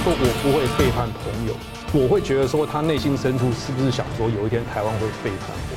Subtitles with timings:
[0.00, 1.54] 说我不会背叛朋友，
[1.92, 5.76] 我会觉得说他内心深处是不是想说有一天台湾会背叛我？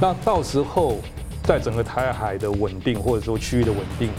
[0.00, 0.98] 那到时候
[1.44, 4.10] 在整个台海的稳定或者说区域的稳定，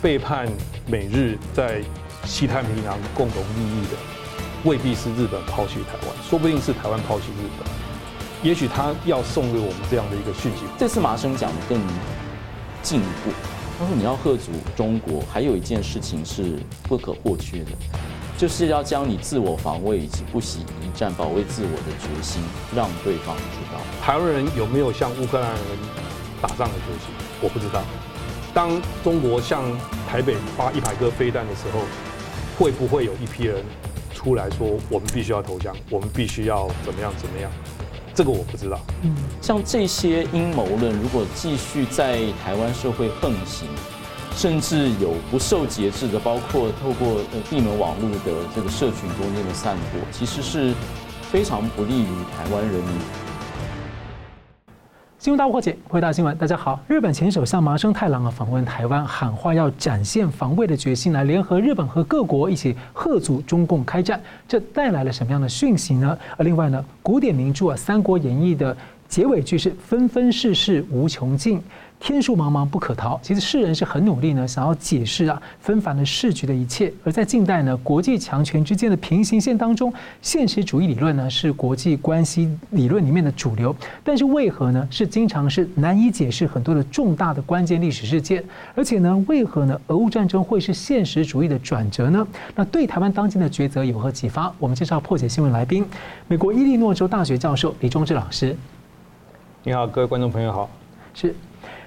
[0.00, 0.48] 背叛
[0.86, 1.82] 美日在
[2.24, 3.96] 西太平洋共同利益的，
[4.64, 7.68] 未必是日本抛弃台湾，说不定是台湾抛弃日本。
[8.42, 10.64] 也许他要送给我们这样的一个讯息。
[10.78, 11.80] 这次麻生讲的更
[12.82, 13.30] 进一步，
[13.78, 17.70] 他说你要吓阻中国，还有一件事情是不可或缺的，
[18.42, 22.42] 就是要将你自我防卫以及不惜一战保卫自我的决心
[22.74, 23.80] 让对方知道。
[24.04, 25.60] 台湾人有没有向乌克兰人
[26.40, 27.14] 打仗的决心？
[27.40, 27.84] 我不知道。
[28.52, 29.62] 当中国向
[30.10, 31.82] 台北发一百颗飞弹的时候，
[32.58, 33.64] 会不会有一批人
[34.12, 37.48] 出来说我们必须要投降，我们必须要怎么样怎么样？
[38.12, 38.76] 这个我不知道。
[39.02, 43.68] 嗯，像这些阴谋论，如果继续在台湾社会横行，
[44.34, 50.74] 甚至有不受节制的，包括透过呃闭门网络的这个社群中间的散播，其实是
[51.30, 52.92] 非常不利于台湾人民。
[55.18, 56.80] 新闻大破解，回答新闻，大家好。
[56.88, 64.20] 日本前首相麻生太郎啊访问台湾，喊话要展现防卫的决心，来联合日本和各国一起贺阻中共开战。
[64.48, 66.18] 这带来了什么样的讯息呢？
[66.36, 68.76] 而另外呢，古典名著啊《三国演义》的
[69.08, 71.62] 结尾句是“纷纷世事无穷尽”。
[72.02, 76.92] 天数茫茫不可逃，其实世人是很努力呢，想要解释啊纷繁的世局的一切。
[77.04, 83.72] 而在近代呢，国际强权之间的平行线当中，现实主义理论呢是国际关系理论里面的主流。
[84.02, 84.88] 但是为何呢？
[84.90, 88.42] 是经常是难以解释很多的重大的关键历史事件。
[88.74, 89.80] 而且呢，为何呢？
[89.86, 92.26] 俄乌战争会是现实主义的转折呢？
[92.56, 94.52] 那对台湾当今的抉择有何启发？
[94.58, 95.86] 我们介绍破解新闻来宾，
[96.26, 98.56] 美国伊利诺州大学教授李忠志老师。
[99.62, 100.68] 你好，各位观众朋友好。
[101.14, 101.32] 是。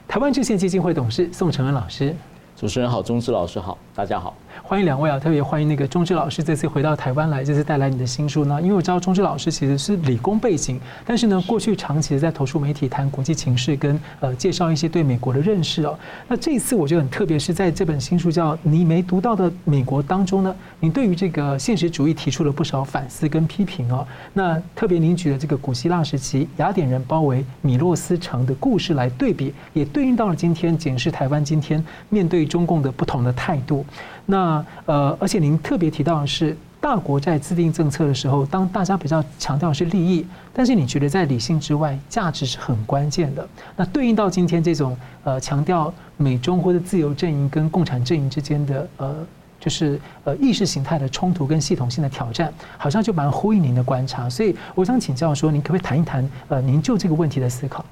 [0.07, 2.15] 台湾制宪基金会董事宋承恩老师，
[2.55, 4.33] 主持人好，钟志老师好，大家好。
[4.63, 5.19] 欢迎两位啊！
[5.19, 8.59] 特别欢迎那个钟志老师这次回到台湾来，这次带来你的新书呢。
[8.61, 15.97] 因为我知道钟志老师其实是理工背景，但是呢，过去长期的在投书媒体谈国际情势，跟呃介绍一些对美国的认识哦。
[16.27, 24.07] 那这一次我觉得很特别，是在这本新书叫《你没读到的美国》当中呢，您对于这个现实主义提出了不少反思跟批评哦。
[24.33, 33.85] 那特别您举了这个古希腊时期雅典人包围米洛斯城的故事来对比，也对应到了今天检视台湾今天面对中共的不同的态度。
[34.25, 43.47] 那呃，而且您特别提到的是，大国在制定政策的时候，当大家比较强调是利益，但是你觉得在理性之外，价值是很关键的。
[43.75, 49.15] 那对应到今天这种呃强调美中或者自由阵营跟共产阵营之间的呃，
[49.59, 54.29] 就是呃意识形态的冲突跟系统性的挑战，好像就蛮呼应您的观察。
[54.29, 57.83] 所以我想请教说，您可不可以谈一谈呃，您就这个问题的思考？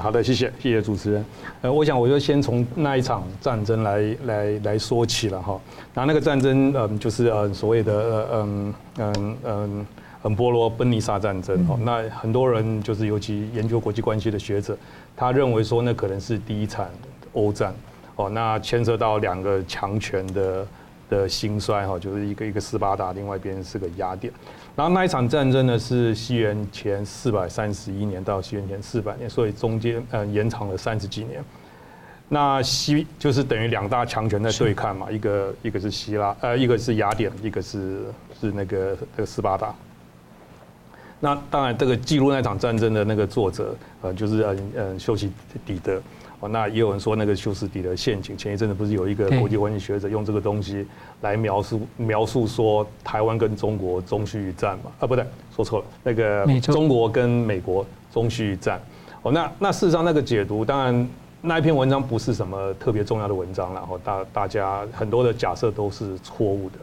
[0.00, 1.24] 好的，谢谢，谢谢主持人。
[1.60, 5.60] 呃，我想我就先从那一场战争来来来说起了哈。
[5.92, 9.86] 那那个战争，嗯，就是呃所谓的嗯嗯嗯
[10.24, 11.54] 嗯波罗奔尼撒战争。
[11.68, 14.76] 哦，那很多人就是尤其研究国际关系的学者，
[15.14, 16.88] 他认为说那可能是第一场
[17.34, 17.72] 欧战。
[18.16, 20.66] 哦，那牵涉到两个强权的
[21.08, 24.32] 的兴衰哈，就是一个一个斯巴达，另外一边是个雅典。
[24.76, 31.44] 然后那一场战争呢，是西元前四百三十一年到西元前四百年，所以中间呃延长了三十几年。
[32.28, 38.02] 那西就是等于两大强权在对抗嘛，一个一个是希腊，呃，一个是雅典，一个是
[38.40, 39.74] 是那个那个斯巴达。
[41.20, 45.30] 那当然，这个记录那场战争的那个作者，呃，就是呃呃修昔
[45.64, 46.02] 底德。
[46.48, 50.86] 那也有人说那个修斯底的陷阱，前一阵子不是有一个国际关系学者用这个东西
[51.20, 54.90] 来描述描述说台湾跟中国中须一战嘛？
[55.00, 58.80] 啊，不对，说错了，那个中国跟美国中须一战。
[59.22, 61.08] 哦，那那事实上那个解读，当然
[61.40, 66.78] 那一篇文章不是什么特别重要的文章，然后大大家很多的假设都是错误的。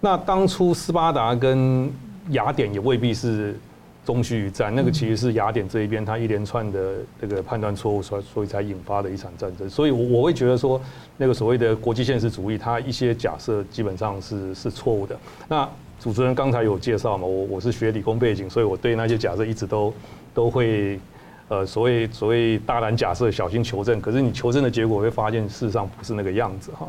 [0.00, 1.92] 那当初斯巴达跟
[2.30, 3.58] 雅典也未必是。
[4.04, 9.68] 终须一战，那个其实是雅典这一边他一连串的这个判断错误，所所以才引发的一场战争。
[9.68, 10.78] 所以，我我会觉得说，
[11.16, 15.16] 那个所谓的国际现实主义，它一些假设基本上是是错误的。
[15.48, 15.66] 那
[15.98, 19.94] 主持人刚才有介绍嘛，我我是学理工背景，所以我对那些假设一直都
[20.34, 21.00] 都会
[21.48, 23.98] 呃所谓所谓大胆假设，小心求证。
[24.02, 26.86] 可是你求证的结果会发现，事实上不是那个样子哈。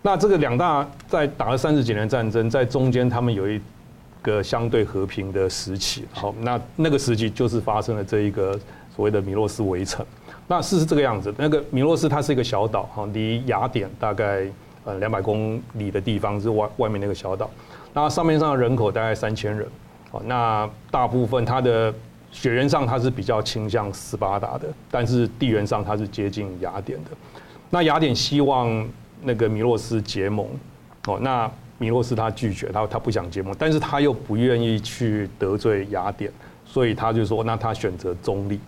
[0.00, 3.60] 那这个两大在打了三十几年战争，在中间他们有一。
[4.24, 8.58] 个相对和平的时期，好，那那个时期就是发生了这一个
[8.96, 10.04] 所谓的米洛斯围城。
[10.46, 14.46] 那事实这个样子，那个米洛斯它是一个小岛，哈，离雅典大概
[14.84, 17.50] 呃两百公里的地方是外外面那个小岛。
[17.92, 19.68] 那上面上的人口大概三千人，
[20.10, 21.94] 好，那大部分它的
[22.32, 27.10] 血缘上它是比较倾向斯巴达的，但是地缘上它是接近雅典的。
[27.68, 28.88] 那雅典希望
[29.20, 30.46] 那个米洛斯结盟，
[31.08, 31.50] 哦，那。
[31.84, 36.32] 米洛斯他拒绝，他他不想结盟，但是他又不愿意去得罪雅典，
[36.64, 38.58] 所以他就说，那他选择中立。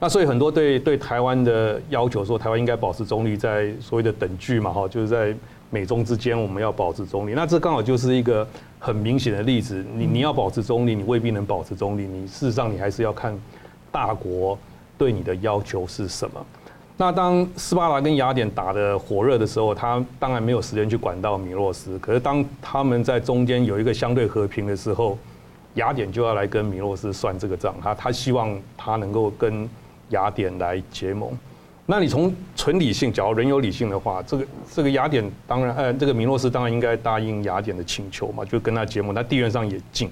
[0.00, 5.32] 那所以很多对对台湾的要求说，台湾应该保持中立，在所谓的等距嘛，哈，就是在
[5.70, 7.32] 美中之间我们要保持中立。
[7.32, 8.44] 那这刚好就是一个
[8.80, 13.36] 很明显的例子，你你要保持中立，你未必能保持中立，你事实上你还是要看
[13.92, 14.58] 大国
[14.96, 16.44] 对你的要求是什么。
[16.98, 21.98] 那当斯巴达跟雅典打得火热的时候，他当然没有时间去管到米洛斯。
[22.00, 25.16] 可是当他们在中间有一个相对和平的时候，
[25.74, 29.66] 雅典就要来跟米洛斯算这个账，他他希望他能够跟。
[30.10, 31.28] 雅典来结盟，
[31.84, 40.10] 那你从纯理性，假如人有理性的话，这个这个雅典当然，呃，这个米洛斯当然应该答应雅典的请求嘛，就跟他结盟，他地缘上也近。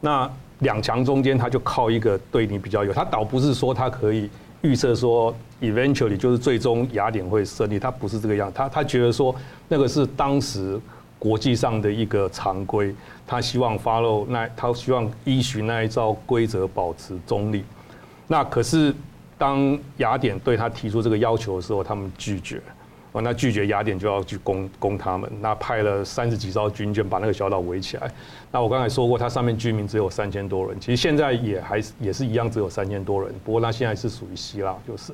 [0.00, 0.26] 那
[0.60, 4.30] 两强中间，他就靠一个对你比较有，他倒不是说他可以
[4.66, 9.34] 预测说，eventually 就是最终雅典会胜利，他不是这个样，他他觉得说
[9.68, 10.78] 那个是当时
[11.18, 12.92] 国际上的一个常规，
[13.26, 17.64] 他希望 follow 那，他希望依循那一招规则，保持中立。
[18.26, 18.92] 那可是，
[19.38, 22.60] 当雅典对他提出这个要求的时候，他们拒绝。
[23.20, 25.30] 那拒绝雅典就要去攻攻他们。
[25.40, 28.10] 那派了三十几艘军舰把那个小岛围起来。
[28.50, 33.34] 那我刚才说过，它上面居民只有三千多人，其实现在也还是也是一样，只有三千多人。
[33.44, 35.12] 不过那现在是属于希腊，就是。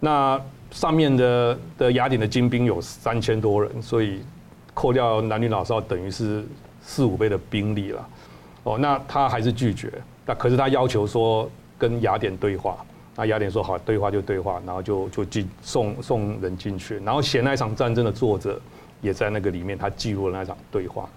[0.00, 0.40] 那
[0.70, 4.20] 上面的的雅典的精兵有三千多人，所以
[4.74, 6.44] 扣掉男女老少，等于是
[6.82, 8.08] 四五倍的兵力了。
[8.64, 9.92] 哦，那他还是拒绝。
[10.26, 11.50] 那可是他要求说。
[11.80, 12.84] 跟雅典对话，
[13.18, 18.60] 那雅典说好，对话就对话，然后就就进送送人进去，然后写那一场战争的作者
[19.00, 21.08] 也在那个里面，他记录了那场对话。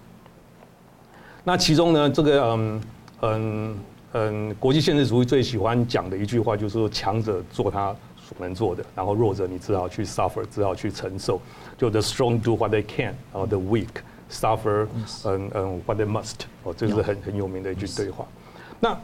[1.44, 2.82] 那其中呢，这个嗯
[3.20, 3.78] 嗯
[4.14, 11.40] 嗯，国际现实主义最喜欢讲的一句话就是说，强者做他所能做的，然后弱者你只好去 suffer，只好去承受。
[11.78, 14.88] 就 the strong do what they can，然后 the weak suffer，
[15.24, 16.34] 嗯嗯 what they must。
[16.64, 18.26] 哦，这是很很有名的一句对话。
[18.80, 18.98] 那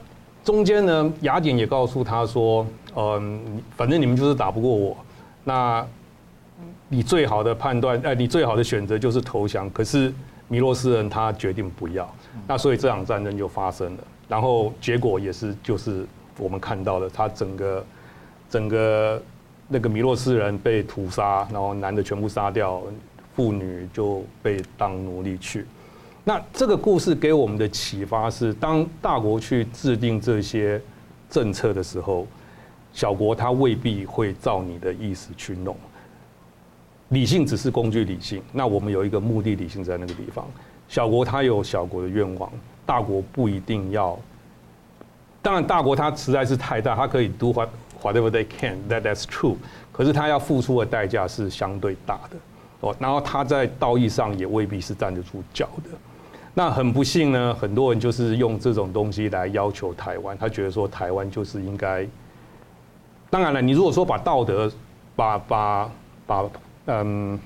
[0.44, 4.96] 中间呢，雅典也告诉他说：“嗯，反正你们就是打不过我，
[5.44, 5.86] 那
[6.88, 9.70] 你最好的判断，哎，你最好的选择就是投降。
[9.70, 10.12] 可是
[10.48, 12.10] 米洛斯人他决定不要，
[12.46, 14.04] 那所以这场战争就发生了。
[14.26, 16.06] 然后结果也是就是
[16.38, 17.84] 我们看到了，他整个
[18.48, 19.22] 整个
[19.68, 22.82] 那个米洛斯人被屠杀，然后男的全部杀掉，
[23.36, 25.66] 妇女就被当奴隶去。”
[26.28, 30.78] 那这个故事给我们的启发是，当大国去制定这些
[31.30, 32.26] 政策的时候，
[32.92, 35.74] 小国他未必会照你的意思去弄。
[37.08, 40.46] 理性只是工具理性，那我们有一个目的理性在那个地方。
[40.86, 42.52] 小国他有小国的愿望，
[42.84, 44.18] 大国不一定要。
[45.40, 47.70] 当然，大国它实在是太大，它可以 do what
[48.02, 49.56] whatever they can，that that's true。
[49.90, 52.36] 可是它要付出的代价是相对大的
[52.80, 55.96] 哦，然后它在道义上也未必是站得住脚的。
[56.58, 62.04] 那很不幸呢，很多人就是用这种东西来要求台湾，他觉得说台湾就是应该。
[63.30, 64.68] 当然了，你如果说把道德、
[65.14, 65.88] 把把
[66.26, 66.50] 把
[66.86, 67.38] 嗯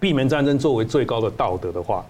[0.00, 2.02] 避免战争作为最高的道德的话，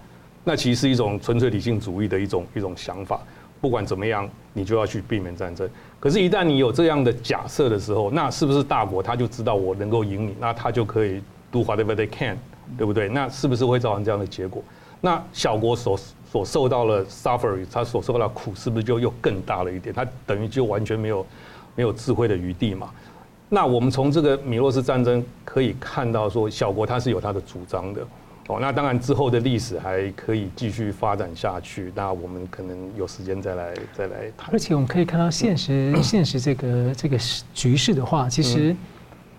[0.45, 3.19] 那其实是一种纯粹理性主义的一种一种想法。
[3.59, 5.69] 不管怎么样，你就要去避免战争。
[5.99, 12.37] 可是，一旦你有这样的假设的时候，那是不是大国他就知道我能够赢你，那他就可以 do whatever they can，
[12.77, 13.09] 对不对？
[13.09, 14.63] 那是不是会造成这样的结果？
[15.05, 15.99] 那小国所
[16.31, 19.93] 所受到的 suffering，他所受到的苦是不是就又更大了一点？
[19.93, 21.23] 他等于就完全没有
[21.75, 22.89] 没有智慧的余地嘛？
[23.47, 28.01] 那我们从这个米洛斯战争可以看到，说小国他是有他的主张的
[28.47, 28.57] 哦。
[28.59, 31.93] 那当然之后的历史还可以继续发展下去。
[31.93, 34.49] 那我们可能有时间再来再来谈。
[34.51, 37.15] 而且我们可以看到现实 现实这个这个
[37.53, 38.75] 局势的话，其实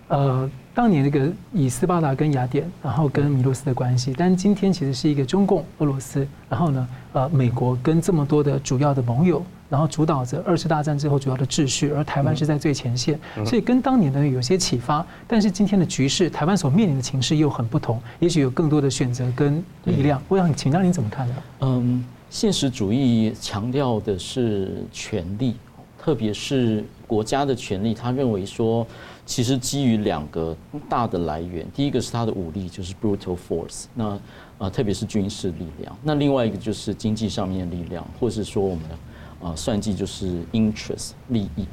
[0.07, 0.49] 呃。
[0.77, 15.03] 当年那个以斯巴达跟雅典，然后跟米洛斯的关系，但今天其实是一个中共、俄罗斯，然后呢，呃，美国跟这么多的主要的盟友，然后主导着二次大战之后主要的秩序，而台湾是在最前线，所以跟当年的有些启发。
[15.27, 20.21] 但是今天的局势，台湾所面临的情势又很不同，也许有更多的选择跟力量。
[20.27, 21.35] 我想请教您怎么看呢？
[21.61, 25.55] 嗯，现实主义强调的是权力，
[25.97, 28.85] 特别是国家的权力，他认为说。
[29.27, 30.55] 其实基于两个
[30.87, 34.17] 大的来源，第一个是它的武力，就是 brutal force，那
[34.57, 41.65] 啊，特别是军事力量；那另外一个就是经济上面的力量，或是说我们的啊算计就是 interest 利益。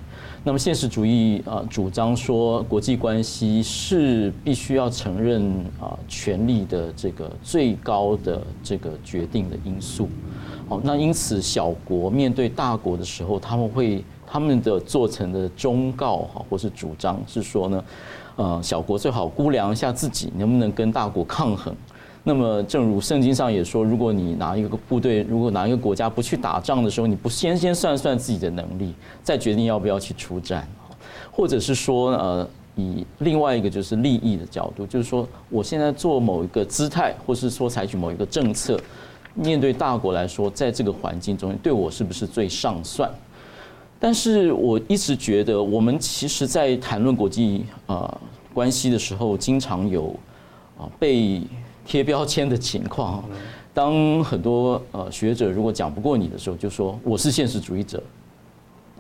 [0.43, 10.09] 那么现实主义啊主张说国际关系是必须要承认啊权力的这个最高的这个决定的因素。
[10.69, 14.05] 好，那因此小国面对大国的时候，他们会。
[14.27, 17.85] 他们的做成的忠告哈，或是主张是说呢，
[18.37, 21.75] 呃，小国最好估量一下自己能不能跟大国抗衡。
[22.27, 30.67] 那么，正如圣经上也说，如果你拿一个部队，如果拿一个国家不去打仗的时候，你不先先算算自己的能力，再决定要不要去出战，
[31.31, 38.81] 或者是说，呃，以另外一个就是利益的角度，就是说，我现在做某一个姿态，或是说采取某一个政策，
[39.35, 43.11] 面对大国来说，在这个环境中，对我是不是最上算？
[44.05, 48.21] 但是我一直觉得，我们其实在谈论国际啊
[48.53, 50.15] 关系的时候，经常有
[50.77, 51.41] 啊被。
[51.87, 53.23] 贴标签的情况，
[53.75, 58.03] 当很多呃学者如果讲不过你的时候，就说我是现实主义者，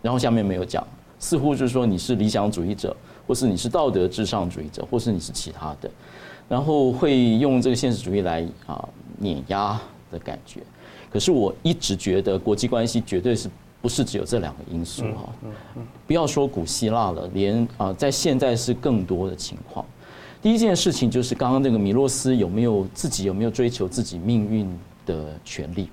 [0.02, 0.86] 然后下面没有讲，
[1.18, 2.94] 似乎就是说你是理想主义者，
[3.26, 5.90] 或是你是道德至上主义者，或是你是其他的，
[6.46, 9.80] 然后会用这个现实主义来啊碾压
[10.10, 10.60] 的感觉。
[11.10, 13.48] 可是我一直觉得国际关系绝对是
[13.84, 15.28] 不是只有这两个因素哈，
[16.06, 19.84] 不要说古希腊了，连啊在现在是更多的情况。
[20.40, 24.66] 第一件事情就是刚刚那个米洛斯有没有自己有没有追求自己命运
[25.04, 25.90] 的权利？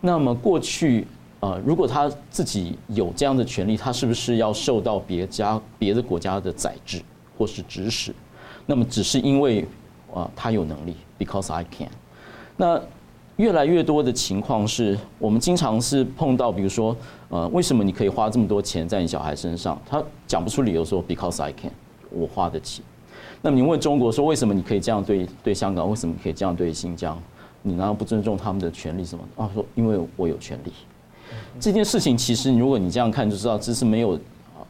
[0.00, 1.08] 那么过去
[1.40, 7.02] 呃，如果他自己有这样的权利，他是不是要受到别家别的国家的宰制
[7.36, 8.14] 或是指使？
[8.64, 9.66] 那么只是因为
[10.14, 11.88] 啊他有能力，because I can。
[12.56, 12.80] 那
[13.36, 16.96] 越来越多的情况是我们经常是碰到，比如说
[17.28, 19.80] 呃，为什么你可以花这么多钱在你小孩身上？
[19.88, 21.70] 他讲不出理由说 because I can，
[22.10, 22.82] 我花得起。
[23.42, 25.88] 那么你问中国说，为什么你可以这样对对香港？
[25.88, 27.20] 为什么可以这样对新疆？
[27.62, 29.04] 你难道不尊重他们的权利？
[29.04, 29.50] 什么啊？
[29.54, 30.72] 说因为我有权利。
[31.58, 34.18] 这件事情其实，如果你这样看就知道，这是没有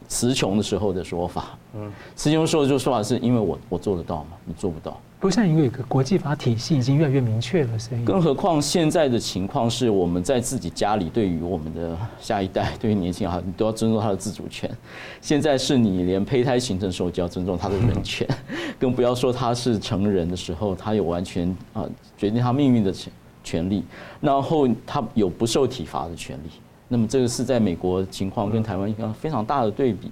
[0.07, 1.57] 词穷的时候的说法。
[1.75, 4.37] 嗯，词穷的时候就说法是因为我我做得到嘛？
[4.45, 4.99] 你做不到。
[5.17, 14.69] 不像因为有个国际法体系已经越来越明确了，所以更何况现在的情况是，我们在自己家里，对于我们的下一代，对于年轻人，你都要尊重他的自主权。
[15.21, 18.27] 现在是你连胚胎形成的时候就要尊重他的人权，
[18.77, 21.83] 更不要说他是成人的时候，他有完全啊
[22.15, 23.11] 决定他命运的权
[23.43, 23.83] 权利，
[24.21, 26.49] 然后他有不受体罚的权利。
[26.87, 30.11] 那么这个是在美国情况跟台湾一个非常大的对比。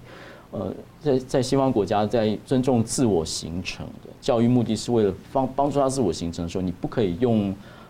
[0.52, 7.50] 呃，在在西方国家，在尊重自我形成的教育目的是为了帮帮助他自我形成的时候，你不可以用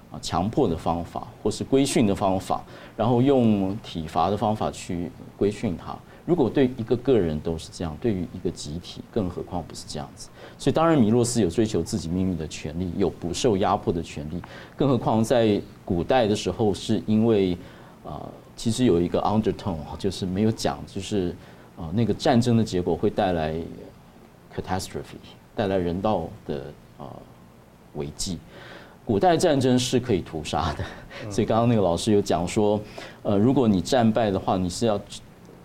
[0.09, 2.63] 啊强迫的方法，或是规训的方法，
[2.95, 5.93] 然后用体罚的方法去规训他。
[6.25, 10.29] 如果对一个个人都是这样，对于一个集体，更何况不是这样子。
[10.57, 14.41] 所以当然，米洛斯有追求自己命运的权利，有不受压迫的权利。
[14.77, 17.57] 更何况在古代的时候，是因为
[18.05, 18.25] 啊，
[18.55, 21.36] 其实有一个 undertone，就是没有讲，就是。
[21.75, 23.55] 啊，那个战争的结果会带来
[24.55, 25.17] catastrophe，
[25.55, 26.65] 带来人道的
[27.00, 27.10] 啊
[27.95, 28.38] 危机。
[29.03, 30.86] 古代战争是可以屠杀的，
[31.31, 32.79] 所以刚刚那个老师有讲说，
[33.24, 35.01] 呃，如果你战败的话，你是要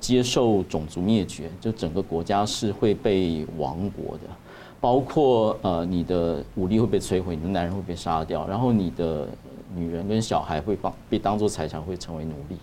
[0.01, 4.23] 接受种族灭绝，就整个国家是会被亡国的，
[4.81, 9.29] 包括呃你的武力会被摧毁，你的男人会被杀掉，然后你的
[9.75, 12.57] 女人跟小孩会帮被当做财产，会成为奴隶。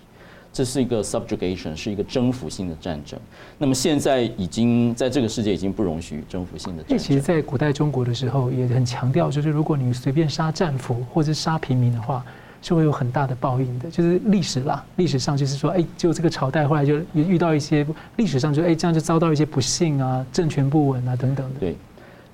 [0.56, 3.20] 这是一个 subjugation，是一个征服性的战争。
[3.58, 6.98] 那么现在已经在这个世界已经不容许征服性的战争。
[6.98, 12.24] 其实，在古代中国的时候，也很强调，就是如果你随便杀战俘或者杀平民的话，
[12.62, 13.92] 是会有很大的报应的。
[13.92, 17.86] 就是历史啦，历史上就是说，哎，就这个朝代后来就遇到一些
[18.16, 21.60] 历史上就哎这样就遭到一些不幸啊，政权不稳啊等等的。
[21.60, 21.76] 对。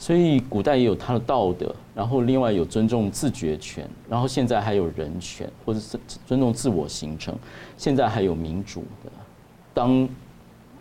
[0.02, 7.36] 所以古代也有他的道德，然后另外有尊重自觉权，然后现在还有人权，或者是尊重自我形成，
[7.78, 9.12] 现在还有民主的。
[9.76, 10.10] 当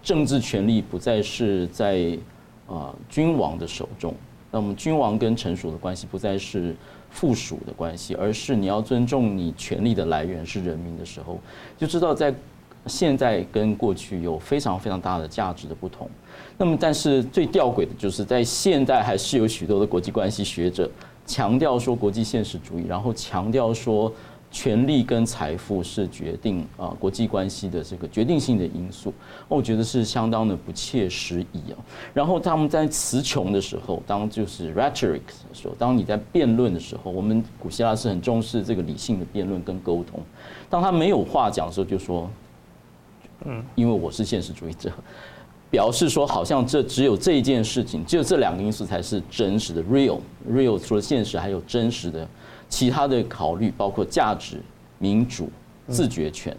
[0.03, 2.17] 政治权力不再是在
[2.67, 4.15] 啊君王的手中，
[4.51, 6.75] 那么君王跟臣属的关系不再是
[7.11, 11.39] 附属的关系，而是你要尊重你权力的来源是人民的时候，
[11.77, 12.35] 就知道在
[12.87, 16.09] 现在跟过去有非常非常大的价值的不同。
[16.61, 20.91] 那么，但是最吊诡的就是，在现代还是有许多的国际关系学者
[21.25, 24.13] 强调说国际现实主义，然后强调说
[24.51, 29.11] 权力跟财富是决定啊国际关系的这个决定性的因素。
[29.49, 31.81] 我觉得是相当的不切实际啊。
[32.13, 40.21] 然后他们在词穷的时候，当就是 rhetoric 的时候，当你在辩论的时候，我们古希腊是很重视这个理性的辩论跟沟通。
[40.69, 42.31] 当他没有话讲的时候，就说，
[43.47, 44.93] 嗯，因为我是现实主义者。
[45.71, 50.19] 表示说，好像这只有这一件事情，只有这两个因素才是真实的 real
[50.51, 50.79] real。
[50.79, 52.27] 除了现实，还有真实的
[52.69, 54.61] 其他的考虑，包括价值、
[54.99, 55.49] 民主、
[55.89, 56.57] 自觉权、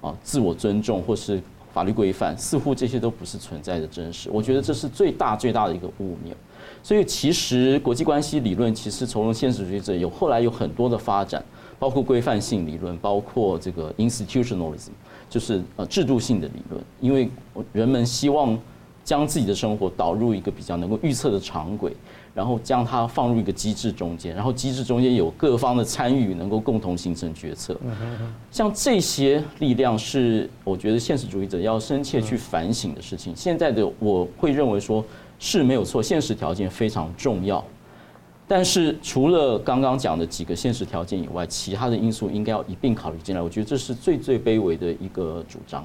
[0.00, 1.40] 啊、自我尊重或是
[1.72, 4.28] 法律规范，似乎这些都不是存在的真实。
[4.32, 6.34] 我觉得这是最大最大的一个误谬。
[6.82, 11.44] 所以，其实国际关系理论其实从现实主义者有后来有很多的发展，
[11.78, 14.90] 包括规范性理论，包括这个 institutionalism。
[15.30, 17.28] 就是呃制度性的理论，因为
[17.70, 18.58] 人们希望
[19.04, 21.94] 将自己的生活导入一个比较能够预测的常轨，
[22.34, 27.78] 然后将它放入一个机制中间，然后机制中间有各方的参与，能够共同形成决策。
[28.50, 33.36] 像这些力量是我觉得现实主义者要深切去反省的事情。
[33.36, 35.04] 现在的我会认为说
[35.38, 37.62] 是没有错，现实条件非常重要。
[38.50, 43.42] 但是除了刚刚讲的几个现实条件以外，其他的因素应该要一并考虑进来。
[43.42, 45.84] 我觉得这是最最卑微的一个主张。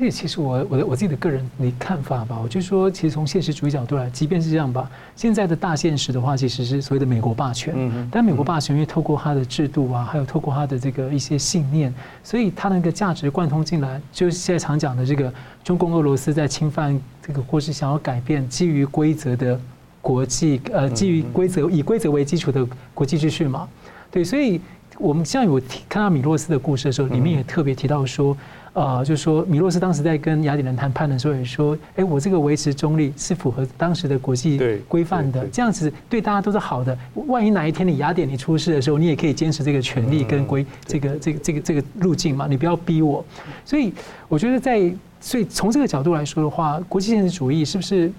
[0.00, 7.74] 且其实我我的我自己的个人的看法吧，我就说，其实从现实主义角度来，即便是这样吧，现在的大现实的话，其实是所谓的美国霸权。
[7.76, 8.08] 嗯。
[8.10, 11.92] 但美国霸权因为透过它的制度啊，还有透过它的这个一些信念，
[12.24, 15.30] 所以它那个价值贯通进来，就是现在常讲的这个
[15.62, 19.60] 中共、俄罗斯在侵犯这个，或是想要改变基于规则的。
[20.00, 23.68] 国际呃，基于规则以规则为基础的国际秩序嘛，
[24.10, 24.60] 对，所以
[24.98, 28.36] 我们像有看到米洛斯的故事的时候，里面也特别提到说，
[28.72, 36.96] 呃，就是说米洛斯当时在跟雅典人谈判的时候也说，哎，我这个维持中立是符合当时的国际规范的，这样子对大家都是好的。
[37.26, 43.24] 万一哪一天你雅典你出事的时候，你也可以坚持这个权利跟规这个这个这个这个路径嘛，你不要逼我。
[43.64, 43.92] 所以
[44.26, 48.10] 我觉得在所以从这个角度来说的话，国际现实主义是不是？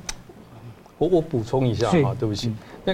[0.99, 2.53] 我我补充一下哈，对不起。
[2.85, 2.93] 那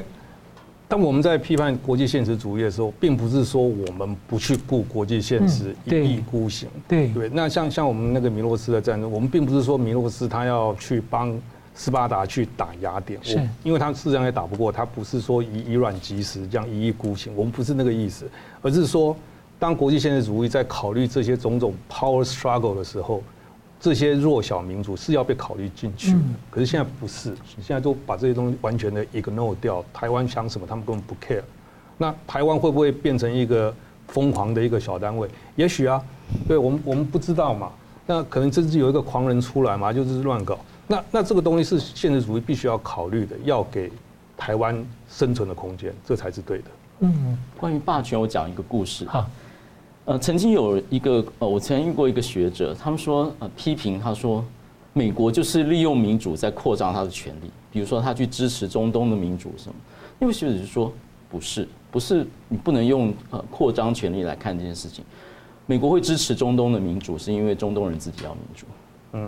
[0.87, 6.69] 当我们在批判国际现实主义的时候，并不是说我们不去顾国际现实，一意孤行。
[6.87, 7.27] 对对。
[7.33, 11.35] 那像像我们那个米洛斯的战争，我们并不是说米洛斯他要去帮
[11.73, 18.29] 斯巴达去打雅典，是，因为他事实上也打不过，他不是说以以卵击石这样一意孤行，我们不是那个意思，
[18.61, 19.17] 而是说，
[19.57, 23.23] 当国际现实主义在考虑这些种种 power struggle 的时候。
[23.79, 26.15] 这些弱小民族是要被考虑进去，
[26.49, 29.83] 可是现在不是，现在都把这些东西完全的 ignore 掉。
[29.93, 31.43] 台湾想什么，他们根本不 care。
[31.97, 33.73] 那台湾会不会变成一个
[34.07, 35.29] 疯狂的一个小单位？
[35.55, 36.03] 也许啊，
[36.47, 37.71] 对我们我们不知道嘛。
[38.07, 40.57] 那可能真是有一个狂人出来嘛，就是乱搞。
[40.87, 43.91] 那那这个东西是现实主义必须要考虑的，要给
[44.35, 46.65] 台湾生存的空间，这才是对的。
[47.01, 49.05] 嗯，关于霸权，我讲一个故事。
[49.05, 49.29] 好。
[50.05, 54.45] 呃，曾经有一个呃，我曾经遇过一个学者，他们说呃，批评他说，
[54.93, 59.75] 美国就是利用民主在扩张他的权利，比如说他去支持中东的民主什么。
[60.19, 60.93] 那位学者就说，
[61.27, 65.03] 不是，不是，你不能用呃扩张权力来看这件事情。
[65.65, 68.67] 美国会支持中东的民主，是因为中东人自己要民主。
[69.13, 69.27] 嗯，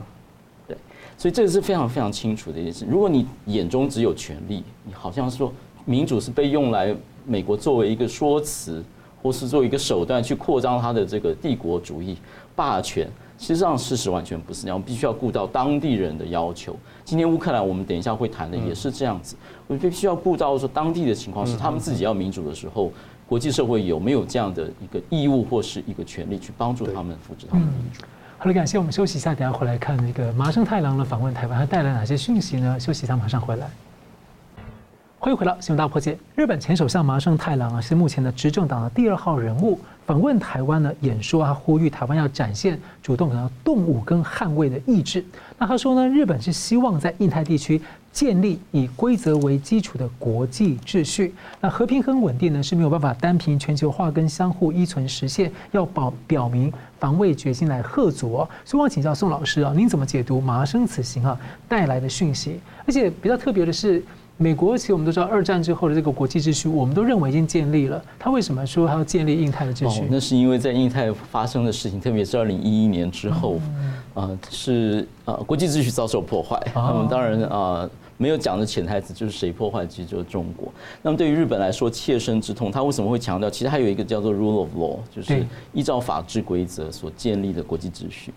[0.68, 0.78] 对，
[1.18, 2.86] 所以这个是非常非常清楚的一件事。
[2.88, 5.52] 如果你眼中只有权力，你好像说
[5.86, 8.84] 民主是被用来美国作为一个说辞。
[9.21, 12.17] 或是做一个手段去扩张他的这个帝国主义
[12.56, 14.75] 霸权，实际上事实完全不是那样。
[14.75, 16.75] 我们必须要顾到当地人的要求。
[17.03, 19.36] 今天乌克兰，我们等一下会谈的也是这样子。
[19.67, 22.91] 我们必须要顾到说当地的情况是，他们自己要民主的时候，
[23.27, 28.03] 国际社会有没有这样的一个义务或是一个权利去帮助他们扶持他们的民主？
[28.39, 32.80] 好了，感谢我们休息一下，等下回来看那个麻生太郎的访问台湾，他带来哪些讯息呢？
[32.80, 33.67] 休息一下，马上回来。
[35.28, 36.18] 欢迎回到新闻大破解。
[36.38, 45.22] 日本前首相麻生太郎啊，是目前的执政党的第二号人物，访问台湾呢，演说啊，呼吁台湾要展现主动的动武跟捍卫的意志。
[45.58, 51.36] 那他说呢，日本是希望在印太地区建立以规则为基础的国际秩序。
[51.60, 58.50] 那和平跟稳定呢是没有办法单凭全球化跟相互依存实现，要保表明防卫决心来吓阻哦。
[58.63, 61.38] 所以我想请教宋老师啊，您怎么解读麻生此行啊
[61.68, 62.62] 带来的讯息？
[62.86, 64.02] 而且比较特别的是。
[64.39, 68.00] 美国其实我们都知道，二战之后的这个国际秩序，我们都认为已经建立了。
[68.19, 70.02] 他为什么说他要建立印太的秩序？
[70.02, 73.60] 哦，那是因为在印太发生的事情，特别是二零一一年之后，
[74.13, 76.62] 呃，是呃国际秩序遭受破坏。
[76.76, 80.71] 那么当然啊，没有讲的潜台词就是谁破坏，其实就是中国。
[81.02, 82.71] 那么对于日本来说，切身之痛。
[82.71, 83.50] 他为什么会强调？
[83.50, 88.32] 其实还有一个叫做 rule of law，就是依照法治规则所建立的国际秩序。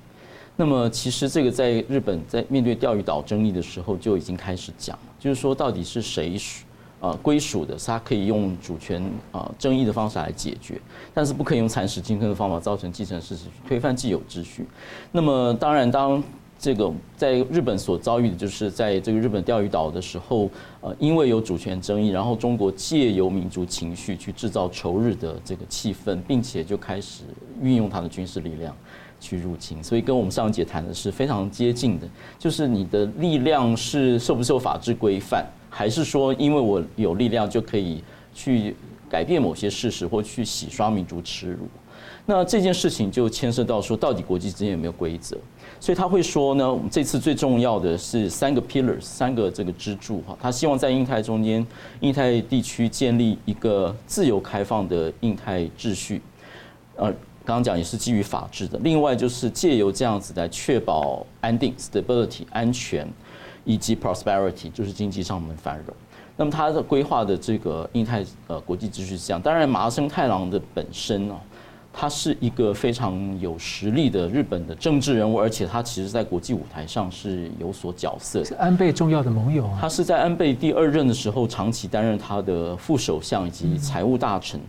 [0.56, 6.64] 那么，其实这个在日本在面对钓鱼岛争议的时候就已经开始讲，就是说到底是谁属
[7.00, 10.80] 啊归属的，他可以用主权啊争议的方式来解决，
[11.14, 14.66] 但是不可以用蚕食鲸吞的方法造成既成事实，推翻既有秩序。
[15.12, 16.22] 那么，当然，当
[16.58, 20.50] 这个在日本所遭遇的就是在这个日本钓鱼岛的时候，
[20.82, 27.22] 呃，因为有主权争议，然后中国借由民族情绪去制造仇日的这个气氛，并且就开始
[27.62, 28.76] 运用它的军事力量。
[29.20, 38.02] 去入侵，所以跟我们上一节谈的是非常接近的，就是你的力量是受不受法治规范，还是说因为我有力量就可以
[38.34, 38.74] 去
[39.10, 41.68] 改变某些事实，或去洗刷民族耻辱？
[42.24, 45.36] 那这件事情就牵涉到说，到底国际之间有没有规则？
[45.78, 51.66] 所以他会说呢，我们这次最重要的是三个 pillars，三个这个支柱哈，他希望在印太中间，
[52.00, 56.22] 印太地区建立一个自由开放的印太秩序，
[56.96, 57.12] 呃。
[57.44, 63.08] 刚刚讲也是基于法治的，另外就是借由这样子来确保安定 （stability） 安全，
[63.64, 65.94] 以及 prosperity，就是经济上面的繁荣。
[66.36, 69.40] 那么他的规划的这个印太呃国际秩序是这样。
[69.40, 71.34] 当然，麻生太郎的本身哦。
[71.92, 78.44] 他是一个非常有实力的日本的政治人物，而且他其实在国际舞台上是有所角色的。
[78.44, 79.76] 是安倍重要的盟友啊。
[79.80, 84.60] 他是在安倍第二任的时候，长期担任他的副首相以及财务大臣。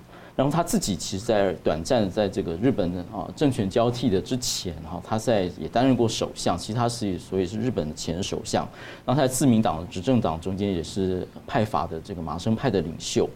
[0.42, 6.58] 然后他自己其实，在短暂在这个日本的啊政权交替的之前哈，他在也担任过首相。
[6.58, 8.68] 其实他是所以是日本的前首相。
[9.06, 13.30] 然后他在自民党执政党中间也是派阀的这个麻生派的领袖。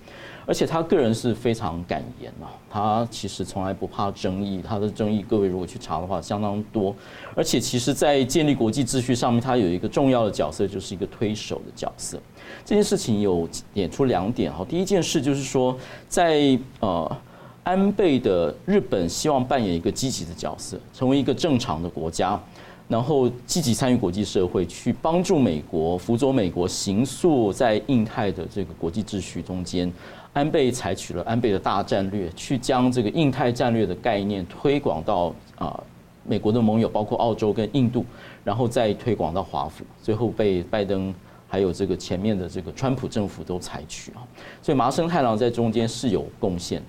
[0.46, 6.96] 而且他个人是非常敢言啊，他其实从来不怕争议，他的争议各位如果去查的话相当多。
[7.36, 12.20] 而且其实，在建立国际秩序上面，他有一个重要的角色，就是一个推手的角色。
[12.64, 15.76] 这件事情有点出两点哈，第一件事就是说，
[16.08, 17.18] 在呃
[17.64, 22.40] 安倍的日本希望扮演一个积极的角色，成为一个正常的国家，
[22.88, 29.92] 然后积极参与国际社会，去帮助美国，辅佐美国，形塑在印太的这个国际秩序中间。
[30.36, 35.82] 安倍采取了安倍的大战略，去将这个印太战略的概念推广到啊
[36.26, 38.06] 美国的盟友，包括澳洲跟印度，
[38.44, 41.16] 然后再推广到华府，最后被拜登
[41.48, 44.28] 还有这个前面的这个川普政府都采取啊，
[44.62, 46.86] 所以麻生太郎在中间是有贡献的。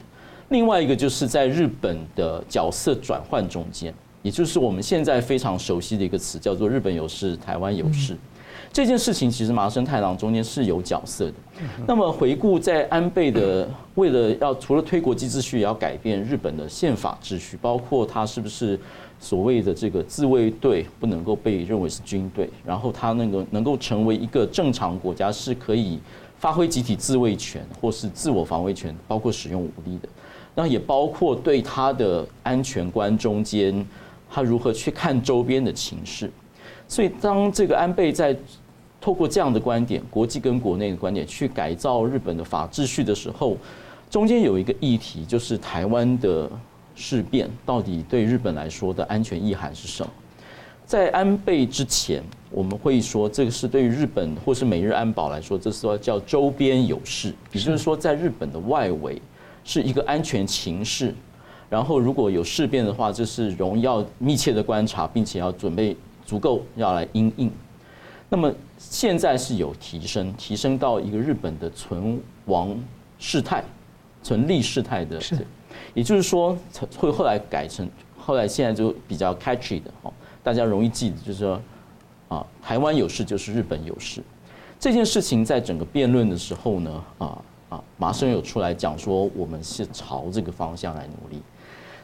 [0.48, 8.16] 另外一个就是在日本的角色转换中间，也就是我们现在非常熟悉的一个词，叫做日本有事，台湾有事。
[8.72, 11.34] 这件事情其实麻生太郎中间是有角色的。
[11.86, 18.78] 那么回顾在安倍的为了要除了推国际秩序，也要改变日本的宪法秩序，包括他是不是
[19.18, 25.98] 所谓的这个自卫队不能够被认为是军队，然后他那个能够成为一个正常国家，是可以
[26.38, 30.08] 发挥集体自卫权或是自我防卫权，包括使用武力的。
[30.54, 33.86] 那也包括对他的安全观中间，
[34.30, 36.30] 他如何去看周边的情势。
[36.88, 38.36] 所以当这个安倍在
[39.00, 43.56] 透过这样的观点，国际跟国内的观点去改造日本的法秩序的时候，
[44.10, 46.50] 中间有一个议题，就是台湾的
[46.94, 50.10] 事变到底对日本来说的安全意涵是什么？
[50.84, 59.20] 在安倍之前，我们会说这个是对于日本或是美日安保来说，这是说叫周边有事，也就是说在日本的外围
[59.64, 61.12] 是一个安全情势，
[61.68, 65.96] 然后如果有事变的话，这是容要密切的观察，并且要准备
[66.26, 67.50] 足够要来因应。
[68.28, 72.76] 那么现在是有提升，提升到一个日本的存亡
[73.18, 73.64] 事态、
[74.22, 75.46] 存利事态的，是，
[75.94, 76.58] 也就是说
[76.98, 80.12] 会后来改成后来现在就比较 catchy 的哦，
[80.42, 81.62] 大家容易记得，就是说
[82.28, 84.20] 啊，台湾有事就是日本有事。
[84.78, 91.40] 这件事情在整个辩论的时候呢，啊啊，马生有出来讲说，我们是朝这个方向来努力，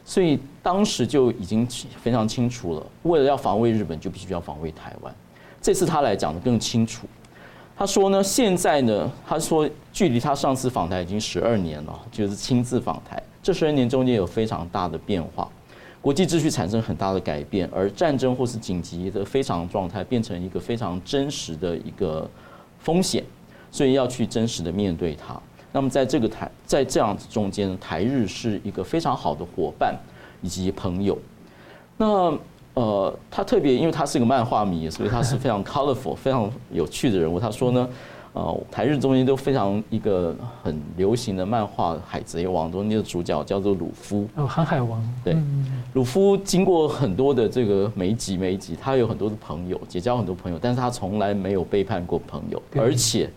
[0.05, 1.67] 所以当时就已经
[2.01, 5.15] 非常清楚了，为了要防卫日本，就必须要防卫台湾。
[5.61, 7.07] 这次他来讲得更清楚，
[7.77, 15.49] 他说呢，现在呢，他说距离他上次访台已经十二年了，就是亲自访台，这十二年中间有非常大的变化，
[16.01, 22.29] 国际秩序产生很大的改变，而战争或是紧急的非常状态变成一个非常真实的一个
[22.79, 23.23] 风险，
[23.71, 25.41] 所以要去真实的面对它。
[25.71, 29.95] 那么在这个台，在这样子中间，台日是一个非常好的伙伴
[30.41, 31.15] 以及朋友。
[31.97, 32.35] 那。
[32.75, 37.39] 呃，他特别，因为他是一个漫画迷，所以他是非常 colorful、非常有趣的人物。
[37.39, 37.87] 他说呢，
[38.33, 44.27] 呃，台日中间都非常一个很流行的漫画《海贼王》中间的主角叫做鲁夫。
[44.33, 44.99] 哦，航海王。
[45.23, 45.37] 对，
[45.93, 53.29] 鲁夫经过很多的这个每一集每一集，他有很多的朋友，结交很多朋友，但是他从来没有背叛过朋友，而且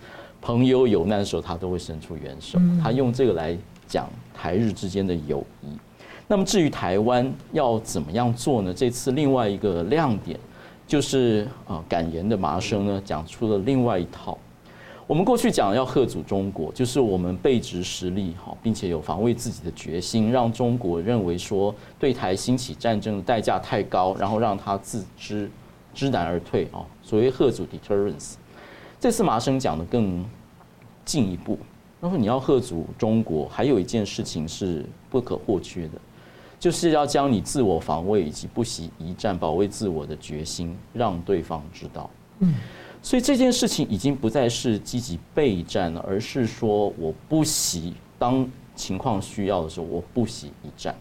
[0.46, 2.56] 朋友有难的时候，他都会伸出援手。
[2.80, 5.66] 他用这个来讲台日之间的友谊。
[6.28, 8.72] 那么至于台湾要怎么样做呢？
[8.72, 10.38] 这次另外一个亮点
[10.86, 14.38] 就是啊，感言的麻生呢讲出了另外一套。
[15.08, 25.50] 我们过去讲要贺阻中国，就是我们背直实力好，并且有防卫自己的决心，让中国认为说对台兴起战争的代价太高，然后让他自知
[25.92, 26.86] 知难而退啊。
[27.02, 28.34] 所谓贺阻 deterrence，
[29.00, 30.24] 这次麻生讲的更
[31.06, 31.58] 进一步，
[32.02, 35.92] 他说你要吓阻中国，还有一件事情是不可或缺的。
[36.58, 42.10] 就是要将你自我防卫以及不惜一战保卫自我的决心让对方知道。
[42.38, 42.54] 嗯，
[43.02, 50.96] 所以这件事情已经不再是积极备战了，而是说我不惜当情况需要的时候，我不惜一战，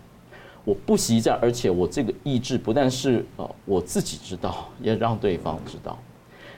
[0.66, 5.98] 我不惜一战，而且我这个意志不但是呃我自己知道，也让对方知道。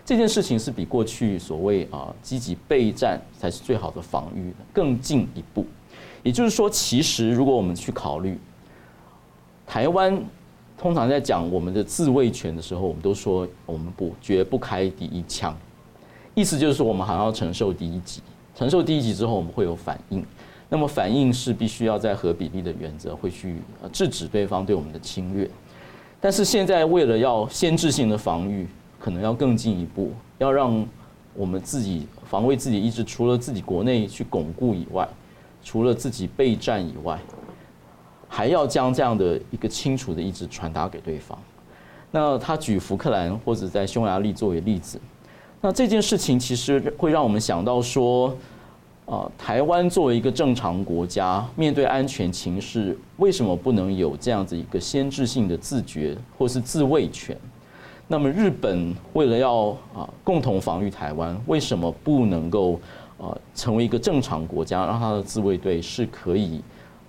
[0.08, 5.64] 这件事情是比过去所谓啊积极备战才是最好的防御的更进一步。
[6.24, 8.40] 也就是说，其实如果我们去考虑。
[9.70, 10.18] 台湾
[10.78, 15.54] 通常在讲我们的自卫权的时候，我们都说我们不绝不开第一枪，
[16.34, 18.22] 意思就是说我们还要承受第一击，
[18.56, 20.26] 承受第一击之后我们会有反应，
[20.70, 23.58] 那么反应是必须要在合比例的原则会去
[23.92, 25.50] 制止对方对我们的侵略。
[26.22, 28.66] 但是现在为了要先制性的防御，
[29.00, 30.86] 可能要更进一步，要让
[31.34, 35.08] 我们自己防卫自己意志，除了自己国内去巩固以外，
[35.64, 37.20] 除了自己备战以外，
[38.28, 41.38] 还要将这样的一个清楚的意志传达给对方。
[42.12, 45.00] 那他举福克兰或者在匈牙利作为例子，
[45.62, 48.36] 那这件事情其实会让我们想到说。
[49.10, 57.34] 啊，台湾作为一个正常国家，面对安全情势，为什么不能有这样子一个先知性的自觉或是自卫权？
[58.08, 62.80] 那么日本为了要啊共同防御台湾，为什么不能够
[63.18, 66.62] 啊成为一个正常国家，让他的自卫队是可以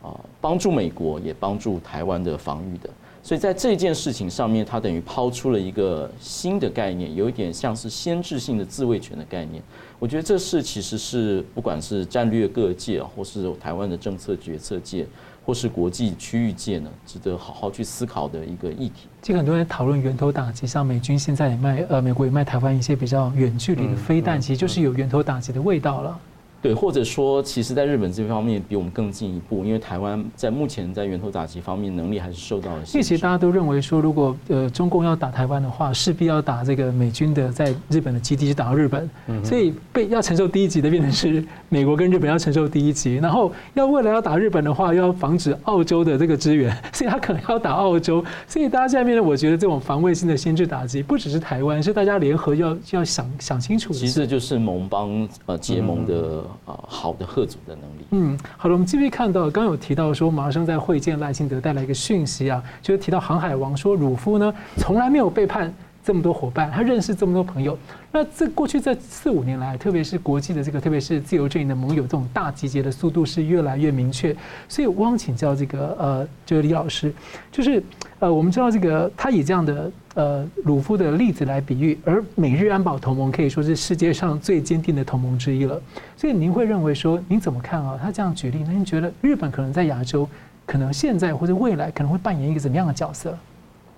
[0.02, 2.90] 啊帮助美国也帮助台湾的防御的？
[3.22, 9.62] 所以在这件事情上面，他等于抛出了一个新的概念，有一点像是先制性的自卫权的概念。
[9.98, 15.06] 我觉得这是其实是不管是战略各界，或是台湾的政策决策界，
[15.48, 19.08] 或是国际区域界呢，值得好好去思考的一个议题。
[19.22, 26.20] 其实很多人讨论源头打击，像美军现在也卖，呃，美国也卖台湾一些比较远距离的飞弹，其实就是有源头打击的味道了。
[26.60, 32.78] 对，或者说，其实，在日本这方面比我们更进一步，因为台湾在目前在源头打击方面能力还是受到了。
[32.88, 39.08] 因为其实大家都认为说，如果呃中共要打台湾的话，势必要打这个美军的在日本的基地，就打到日本，
[39.44, 53.92] 所以被要承受第一级的变成是美国跟日本要承受第一级，然后要为了要打日本的话，要防止澳洲的这个支援，所以他可能要打澳洲，所以大家下面呢，我觉得这种防卫性的先制打击，不只是台湾，是大家联合要要想想清楚。
[53.94, 56.47] 其实就是盟邦呃结盟的。
[56.64, 58.06] 啊，好的，吓阻的能力。
[58.10, 65.72] 嗯，好了，我们继续看到，刚有提到说，马生在会见赖清德带来一个讯息啊，就是提到航海王说，鲁夫呢从来没有背叛
[66.04, 67.76] 这么多伙伴，他认识这么多朋友。
[68.10, 74.34] 那这过去这四五年来，特别是国际的这个，特别是自由阵营的盟友，这种大集结的速度是越来越明确。
[74.68, 77.12] 所以我想请教这个呃，就是李老师，
[77.52, 77.82] 就是
[78.18, 79.90] 呃，我们知道这个他以这样的。
[80.18, 85.80] 呃，鲁夫的例子来比喻，而美日安保同盟可以说是世界上最坚定的同盟之一了。
[86.16, 87.96] 所以您会认为说，您怎么看啊？
[88.02, 90.28] 他这样举例，那您觉得日本可能在亚洲，
[90.66, 93.30] 可能现在或者未来可能会扮演一个怎么样的角色？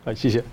[0.04, 0.44] 啊，谢谢。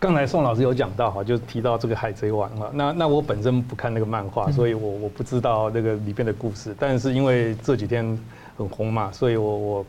[0.00, 2.68] 刚才宋老师有讲到哈，就提到这个海贼王哈。
[2.74, 6.74] 那那我本身不看那个漫画，所以我我不知道那个里边的故事。
[6.76, 8.18] 但是因为这几天
[8.56, 9.86] 很红嘛，所以我我。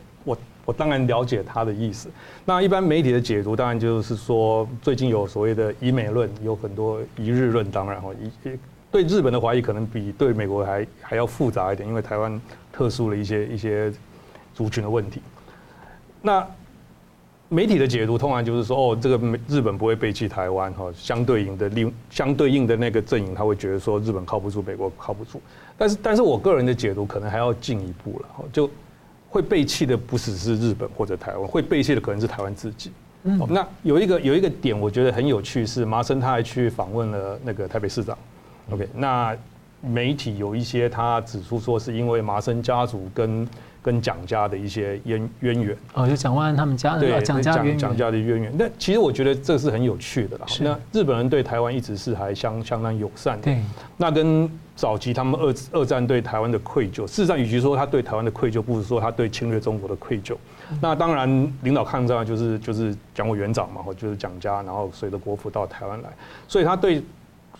[0.64, 2.08] 我当然了解他的意思。
[2.44, 7.68] 那一般媒体的解读，当然就是说，最近有所谓的“以美论”，有很多“一日论”。
[7.72, 8.50] 当然哈，一
[8.92, 12.40] 对日本的怀疑可能比对美国还还要复杂一点，因为台湾
[12.72, 13.92] 特殊的一些一些
[14.54, 15.20] 族群的问题。
[16.22, 16.46] 那
[17.48, 25.40] 媒体的解读通常就是说，哦，这个日本不会背弃台湾哈，相对应的另相对应的那个阵营，他会觉得说日本靠不住，美国靠不住。
[25.76, 28.70] 但是，但是我个人的解读可能还要进一步了，就。
[29.30, 32.90] 会背弃的不只是日本或者台湾，会背弃的可能是台湾自己。
[33.22, 38.18] 嗯，那有一个有一个点，我觉得很有趣，是麻生他还去访问了那个台北市长。
[38.72, 39.36] OK，那
[39.80, 43.48] 媒体有一些他指出说，是因为麻生家族跟
[43.80, 45.76] 跟蒋家的一些渊渊源。
[45.94, 48.52] 哦，就蒋万安他们家对蒋家渊蒋家的渊源。
[48.58, 50.46] 那其实我觉得这是很有趣的啦。
[50.60, 53.44] 那日本人对台湾一直是还相相当友善的。
[53.44, 53.60] 对，
[53.96, 54.50] 那跟。
[54.80, 60.34] 早期他们二二战对台湾的愧疚，事实上，与其说他对台湾的愧疚，不如说他对侵略中国的愧疚。
[60.80, 61.28] 那当然，
[61.60, 66.08] 领导抗战就是就是蒋委员长嘛，或就是蒋家，然后随着国父到台湾来，
[66.48, 67.04] 所以他对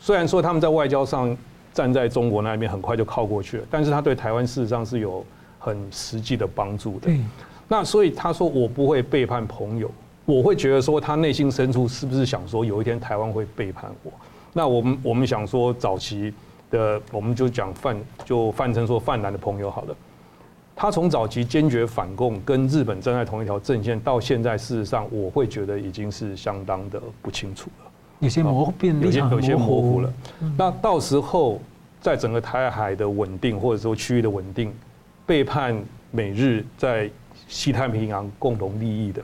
[0.01, 1.37] 虽然说他们在外交上
[1.75, 5.23] 站在中国那边很快就靠过去了，但是他对台湾事实上是有
[5.59, 7.11] 很实际的帮助的。
[7.69, 9.91] 那所以他说我不会背叛朋友，
[10.25, 14.11] 我会觉得说他内心深处是不是想说有一天台湾会背叛我？
[14.55, 16.33] 那我们我们想说早期。
[16.71, 19.97] 的，我们就讲泛，就泛称说泛蓝的朋友好了。
[20.77, 27.91] 他从早期坚决反共，跟日本站在同一条阵线，到现在事实上，我会觉得已经是相当的不清楚了。
[28.21, 30.13] 有些模糊，变有些有些模糊了。
[30.57, 31.61] 那到时候，
[32.01, 34.73] 在整个台海的稳定，或者说区域的稳定，
[35.27, 35.79] 背叛
[36.11, 37.11] 美日在
[37.47, 39.23] 西太平洋共同利益的，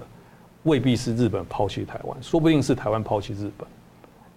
[0.64, 3.66] 未必是日本抛弃台湾，说不定是台湾抛弃日本。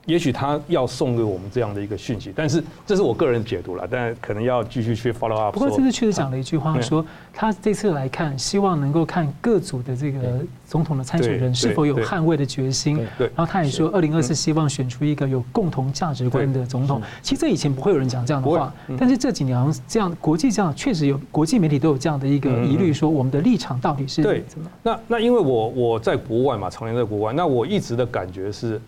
[0.09, 5.53] 也许他要送给我们这样的一个讯息，但是这是我个人解读了，但可能要继续去 follow up。
[5.53, 10.19] 不过这次确实讲了一句话，说他这次来看，希望能够看各组的这个
[10.67, 12.97] 总统的参选人是否有捍卫的决心。
[13.19, 16.99] 然后他也说，二零二四希望选出一个有共同价值观的总统。
[17.21, 24.69] 其实这以前不会有人讲这样的话，但是这几年好像这样，国际这样确实有国际媒体都有这样的一个疑虑，说我们的立场到底是怎么？
[24.81, 28.81] 那那因为我我在国外嘛，常年在国外，那我一直的感觉是。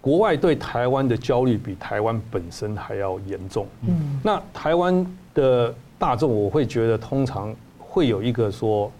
[0.00, 3.66] 国外对台湾的焦虑比台湾本身还要严重。
[3.86, 8.90] 嗯，那台湾的大众，我会觉得通常会有一个说，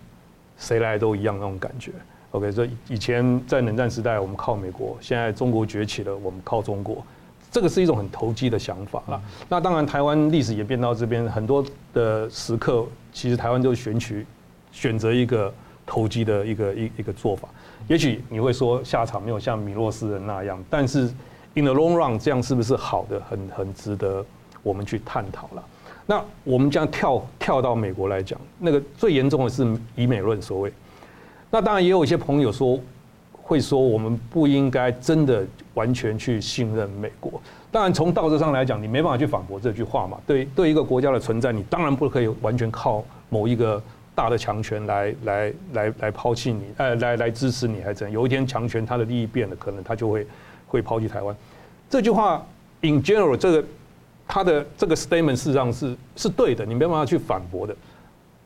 [0.58, 1.92] 谁来都一样那种感觉。
[2.32, 7.02] OK，所以以前在冷战时代，我们靠美国；现在中国崛起了，我们靠中国。
[7.50, 9.18] 这个是一种很投机的想法啦。
[9.48, 14.26] 那当然，台湾历史演变到这边，很多的时刻，其实台湾就选取
[14.70, 15.50] 选择一个
[15.87, 17.48] 投机的一个一一个做法。
[17.88, 21.03] 也许你会说下场没有像米洛斯人那样，但是
[21.55, 23.20] in the long run，这样是不是好的？
[23.29, 24.24] 很很值得
[24.62, 25.64] 我们去探讨了。
[26.07, 30.72] 那我们将跳跳到美国来讲，那个最严重的是以美论所谓。
[31.51, 32.79] 那当然也有一些朋友说，
[33.33, 37.40] 会说我们不应该真的完全去信任美国。
[37.70, 40.18] 当然从道德上来讲，你没办法去反驳这句话嘛。
[40.27, 43.83] 对对，一个国家的存在，你当然不可以完全靠某一个
[44.18, 48.12] 大的强权来来来来抛弃你，呃，来来支持你，还怎样？
[48.12, 50.26] 有一天强权他的利益变了，可能他就会
[50.66, 51.37] 会抛弃台湾。
[51.88, 52.44] 这句话
[52.81, 53.64] in general 这个
[54.26, 57.76] 他的这个 statement 事实上是是对的，你没办法去反驳的。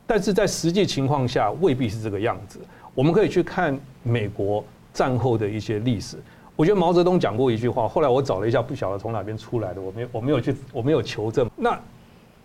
[0.05, 2.59] 但是在实际情况下，未必是这个样子。
[2.93, 6.17] 我们可以去看美国战后的一些历史。
[6.55, 11.49] 我觉得毛泽东讲过一句话，后来我找了一下，不晓得从哪边出来的，我没我没有去我没有求证。
[11.55, 11.75] 那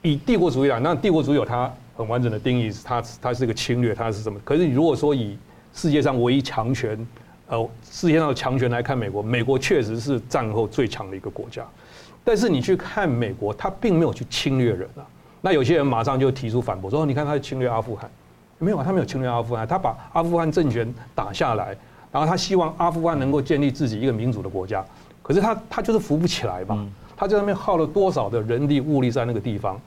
[0.01, 4.39] 以帝国主义来，那帝国主义有它很完整的定义是，它它是一个侵略，它是什么？
[4.45, 5.37] 可是你如果说以
[5.75, 6.97] 世界上唯一强权，
[7.49, 11.67] 呃，世界上的强权来看美国，美国确实是战后最强的一个国家。
[12.23, 15.03] 但是你去看美国，它并没有去侵略人啊。
[15.41, 18.09] 那有些人马上就提出反驳，说你看他是侵略阿富汗。
[18.59, 21.77] 没有啊，他没有侵略阿富汗，他把阿富汗政权打下来，
[22.13, 24.85] 然后他希望阿富汗能够建立自己一个民主的国家，
[25.23, 29.81] 可是他他就是扶不起来嘛，他在那边耗了多少的人力物力在那个地方，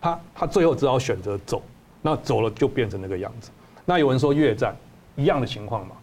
[0.00, 1.62] 他他最后只好选择走，
[2.02, 3.50] 那走了就变成那个样子。
[3.84, 4.76] 那有人说越战
[5.16, 5.94] 一样的情况嘛，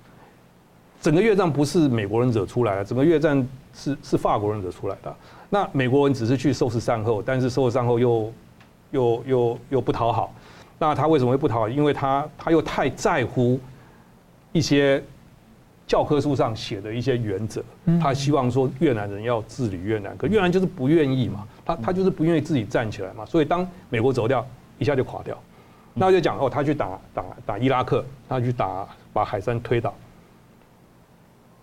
[1.02, 5.16] 整个越战不是美国人惹出来的，整个越战是是法国人惹出来的。
[5.50, 8.34] 那美国人只是去收拾善后，但是收拾善后又
[8.92, 10.34] 又又又不讨好。
[10.78, 11.70] 那他为什么会不讨好？
[11.70, 13.60] 因为他他又太在乎
[14.52, 15.02] 一些
[15.88, 17.64] 教科书上写的一些原则，
[18.02, 24.46] 他希望说越南人要治理越南，可越南就是不愿意嘛，他他就是不愿意自己站起来嘛，所以当美国走掉，
[24.78, 25.38] 一下就垮掉。
[25.94, 29.94] 那就讲哦，他去打打打伊拉克，他去打把海山推倒，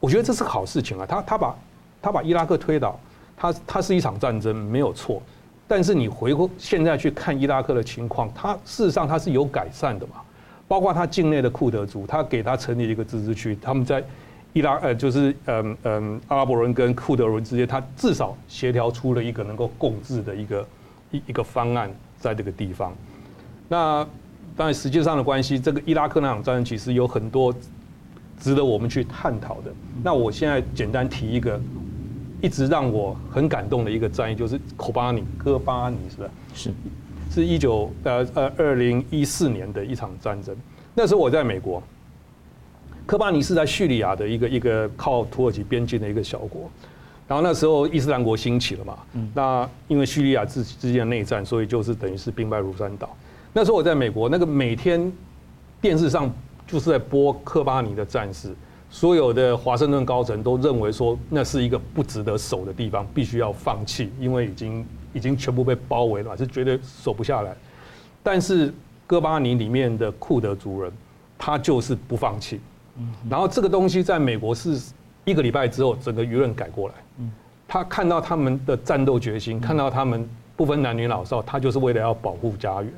[0.01, 1.55] 我觉得这是好事情啊，他他把
[2.01, 2.99] 他把伊拉克推倒，
[3.37, 5.23] 他他是一场战争没有错。
[5.69, 10.17] 但是你回过现在去看伊拉克的情况，它事实上它是有改善的嘛，
[10.69, 14.03] 包括他境内的库德族，他给他成立一个自治区，他们在
[14.53, 20.69] 伊拉呃就是嗯嗯阿拉伯人跟库德人之间，他至少协调出了一个能够共治的一个
[21.11, 22.93] 一一个方案在这个地方。
[23.69, 24.07] 那
[24.57, 27.55] 当然实际上的关系，这个伊拉克那场战争其实有很多
[28.39, 29.73] 值得我们去探讨的。
[30.03, 31.61] 那我现在简单提一个。
[32.45, 36.29] 一直让我很感动的一个战役就是科巴尼，戈巴尼是吧？
[36.53, 36.73] 是，
[37.31, 40.53] 是一九呃呃二零一四年的一场战争。
[40.93, 41.81] 那时候我在美国，
[43.07, 46.71] 科巴尼是在叙利亚的一个一个靠土耳其边境的一个小国。
[47.29, 48.99] 然后那时候伊斯兰国兴起了嘛，
[49.33, 53.09] 那因为叙利亚自己之间的内战，所以就是等于是兵败如山倒。
[53.55, 55.11] 那时候我在美国，那个每天
[55.81, 56.31] 电视上
[56.67, 58.55] 就是在播科巴尼的战事。
[58.91, 67.57] 所有的华盛顿高层都认为说，那是一个不值得守的地方，必须要放弃，因为已经已经全部被包围了，是绝对守不下来。
[68.23, 68.75] 但是
[69.07, 70.93] 哥巴尼里面的库德族人，
[71.39, 72.61] 他就是不放弃。
[73.29, 74.81] 然后这个东西在美国是
[75.25, 76.95] 一个礼拜之后，整个舆论改过来。
[77.67, 82.93] 他看到他们的战斗决心，看到他们不分男女老少，他就是为了要保护家园，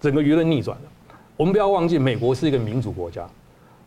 [0.00, 0.82] 整个舆论逆转了。
[1.36, 3.24] 我们不要忘记，美国是一个民主国家。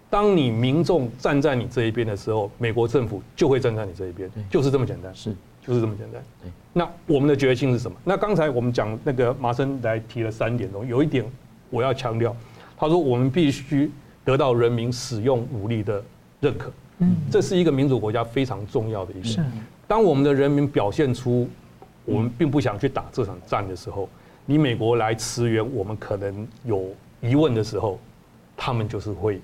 [0.10, 6.24] 当你民众站在你这一边的时候，美国政府就会站在你这一边，就是这么简单，是，就是这么简单。
[6.72, 7.98] 那我们的决心是什么？
[8.04, 11.26] 那刚才我们讲那个麻生来提了三点中，有一点
[11.70, 12.36] 我要强调，
[12.78, 13.92] 他说我们必须
[14.24, 16.04] 得到人民使用武力的
[16.40, 19.52] 认可，嗯，这是一个民主国家非常重要的一点。
[19.88, 21.48] 当我们的人民表现出
[22.06, 24.10] 我们并不想去打这场战的时候，
[24.46, 26.90] 你美国来驰援我们可能有
[27.22, 28.00] 疑问的时候，
[28.56, 29.42] 他们就是会。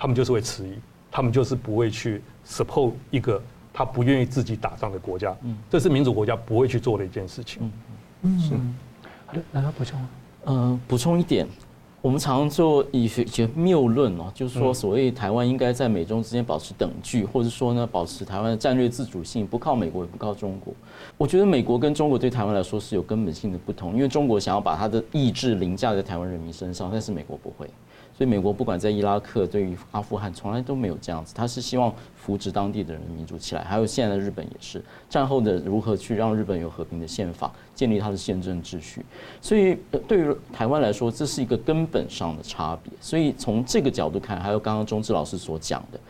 [0.00, 0.74] 他们就是会迟疑，
[1.10, 3.42] 他们就是不会去 support 一个
[3.72, 5.36] 他不愿意自己打仗的国家。
[5.42, 7.60] 嗯，这是民主国家不会去做的一件事情。
[7.62, 7.72] 嗯
[8.22, 8.54] 嗯，是。
[9.26, 10.06] 好的，来补充。
[10.46, 11.48] 嗯，补充一点，
[12.00, 20.72] 我们常常做一些谬论哦，就是说所谓台湾应该在美中之间保持等距，或者说呢保持台湾的战略自主性，不靠美国也不靠中国。
[21.16, 27.68] 我觉得美国跟中国对台湾来说是有根本性的不同，因为中国想要把他的意志凌驾在台湾人民身上，但是美国不会。
[28.18, 31.32] 所以美国不管在伊拉克、对于阿富汗，从来都没有这样子。
[31.32, 33.62] 他是希望扶植当地的人民主起来。
[33.62, 39.06] 还有现在的日本也是，战后的如何去让日本有和平的宪法，建立它的宪政秩序。
[39.40, 42.92] 所以对于台湾来说，这是一个根本上的差别。
[43.00, 46.00] 所以从这个角度看，还有刚刚忠志老师所讲的，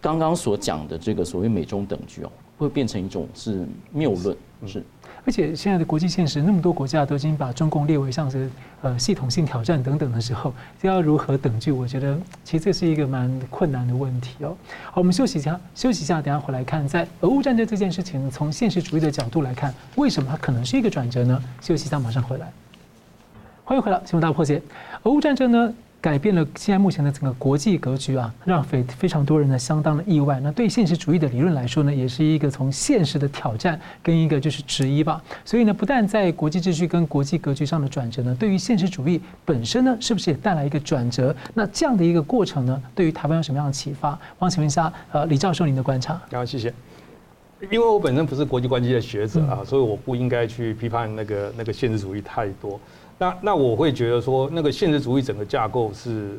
[0.00, 4.36] 刚刚所讲的这个所谓美中等距哦，会变成一种是谬论，
[4.66, 4.82] 是。
[5.26, 8.48] 而且现在的国际现实，那么多国家都已经把中共列为像是
[8.80, 11.72] 呃系统性挑战等等的时候，这要如何等距？
[11.72, 14.56] 我觉得其实这是一个蛮困难的问题哦。
[14.84, 21.42] 好，我们休息一下，休息一下，等下回来看，在俄乌战争这件事情，从现实主义的角度来看，为什么它可能是一个转折呢？
[21.60, 22.46] 休息一下，马上回来。
[23.64, 24.62] 欢迎回来，新闻大家破解。
[25.02, 25.74] 俄乌战争呢？
[26.06, 30.38] 改变了现在目前的整个国际格局啊，让非非常多人呢相当的意外。
[30.38, 35.20] 那对现实主义的理论来说呢，也是一个从现实的挑战跟一个就是质疑吧。
[35.44, 41.34] 所以呢，不但在国际秩序跟国际格局上的转折呢，对于现实主义本身呢，是不是也带来一个转折？
[41.54, 44.10] 那这样的一个过程呢，对于台湾有什么样的启发？
[44.38, 46.22] 我想请问一下，呃，李教授您的观察。
[46.30, 46.72] 好，谢谢。
[47.62, 52.78] 因为我本身不是国际关系的学者啊，所以我不应该去批判那个那个现实主义太多。
[53.18, 56.38] 那那我会觉得说，那个现实主义整个架构是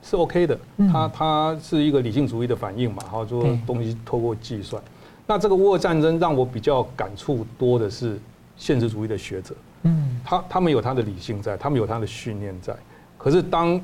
[0.00, 0.56] 是 OK 的，
[0.92, 4.80] 它它是一个理性主义的反应嘛，然后说东西透过计算。
[5.26, 8.16] 那这个乌俄战争让我比较感触多的是
[8.56, 12.76] 现实主义的学者，嗯，他他们有他的理性在，他们有他的训练在。
[13.18, 13.80] 可是当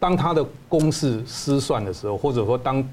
[0.00, 2.84] 当他的公式失算的时候，或者说当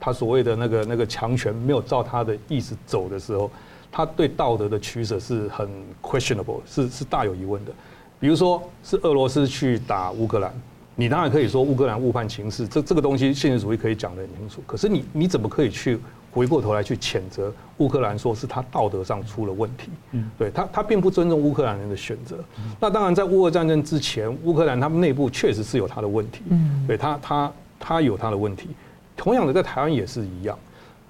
[0.00, 3.50] 他所谓的那个那个强权没有照他的意思走的时候。
[3.90, 5.68] 他对道德的取舍是很
[6.02, 7.72] questionable，是是大有疑问的。
[8.18, 10.52] 比如说，是俄罗斯去打乌克兰，
[10.94, 14.62] 你当然可以说乌克兰误判情势，这这个东西现实主义可以讲得很清楚。
[14.66, 15.98] 可是你你怎么可以去
[16.30, 19.90] 回过头来去谴责乌克兰，说是他道德上出了问题？
[20.12, 22.36] 嗯，对他他并不尊重乌克兰人的选择。
[22.80, 26.42] 那当然，在乌俄战争之前，乌克兰他们内部确实是有他的问题。
[26.48, 28.70] 嗯，对他他他有他的问题。
[29.14, 30.58] 同样的，在台湾也是一样。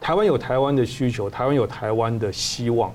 [0.00, 2.92] 台湾有台湾的需求，台湾有台湾的希望，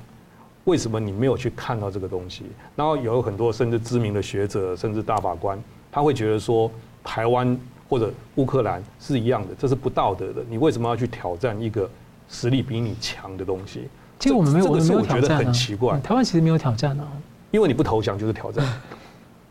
[0.64, 2.43] 为什么你没有去看到这个东西？
[2.76, 6.72] 然后有很多甚至知名的学者，甚至大法官，他会觉得说，
[7.04, 10.41] 台湾或者乌克兰是一样的，这是不道德的。
[10.49, 11.89] 你为什么要去挑战一个
[12.30, 13.89] 实力比你强的东西？
[14.20, 15.22] 其实我们没有，我们没有挑战啊。
[15.22, 17.08] 我觉得很奇怪，台湾其实没有挑战啊，
[17.49, 18.66] 因为你不投降就是挑战。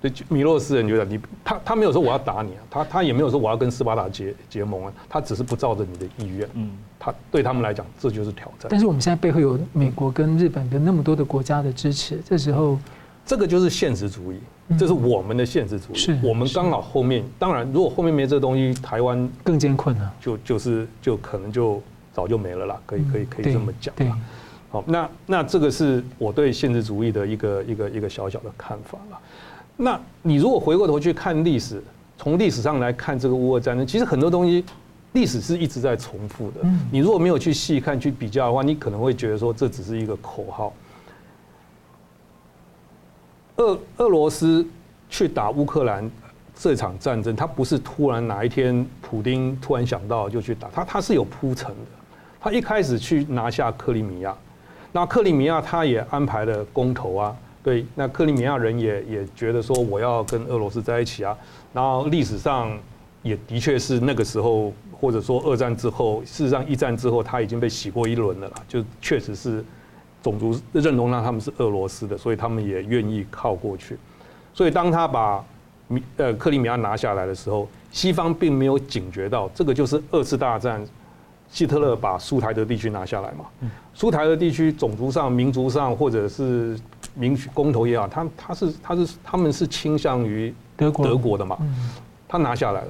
[0.01, 6.49] 对，米洛斯人觉得你他他没有说我要打你啊，他他也没有说我要跟斯巴达结结盟啊，他只是不照着你的意愿。
[6.55, 8.69] 嗯，他对他们来讲这就是挑战。
[8.71, 12.79] 但是我们现在背后有美国跟日本跟那么多的国家的支持，这时候
[13.27, 14.41] 这个就是现实主义，
[14.79, 15.97] 这是我们的现实主义。
[15.97, 23.95] 是，我们刚好后面，当然如果后面没这东西，台湾更艰困了，就就是就可能就早就没了啦，可以可以可以这么讲。
[23.95, 24.11] 对，
[24.71, 29.19] 好，那那这个是我对现实主义的一个一个一个小小的看法了。
[29.83, 31.83] 那你如果回过头去看历史，
[32.19, 34.63] 从历史上来看这个乌俄战争，其实很多东西
[35.13, 36.61] 历史是一直在重复的。
[36.93, 40.73] 你如果没有去细看、去比较的话，你可能会觉得说这只是一个口号。
[43.57, 44.67] 俄俄罗斯
[45.09, 46.11] 去打乌克兰
[46.55, 51.91] 这场战争，他不是突然哪一天普丁突然想到就去打，他他是有铺陈的。
[52.39, 54.37] 他一开始去拿下克里米亚，
[54.93, 57.35] 那克里米亚他也安排了公投啊。
[57.63, 61.37] 对，那克里米亚人也也觉得说我要跟俄罗斯在一起啊，
[61.75, 62.75] 然后历史上
[63.23, 69.63] 也的确是那个时候，或者说二战之后，事实上一战之后他已经被洗过一轮了啦，就确实是
[70.23, 73.99] 种族认同让他们是俄罗斯的，所以他们也愿意靠过去。
[74.55, 75.45] 所以当他把
[75.89, 80.83] 米呃克里米亚拿下来的时候，西方并没有警觉到这个就是二次大战，
[81.51, 83.45] 希特勒把苏台德地区拿下来嘛，
[83.93, 86.75] 苏台德地区种族上、民族上或者是。
[87.15, 91.59] 民主公投也好，他他是他是他们是倾向于德国德国的嘛，
[92.29, 92.89] 他拿下来了。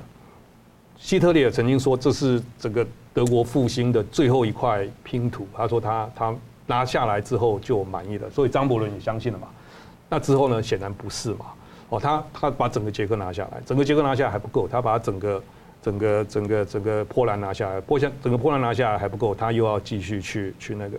[0.96, 5.48] 希特勒也曾经说，这是整个德国复兴的最后一块拼图。
[5.56, 6.34] 他说他他
[6.66, 9.48] 拿下来之后就满意了，所以张伯伦也相信了嘛。
[10.08, 11.46] 那之后呢，显然不是嘛。
[11.88, 15.42] 哦，他他把整个捷克拿下来，整个捷克拿下来还不够，他把整个
[15.82, 20.98] 整个整个整个波兰拿下来，波兰整个波兰拿下来还不够，他又要继续去去那个。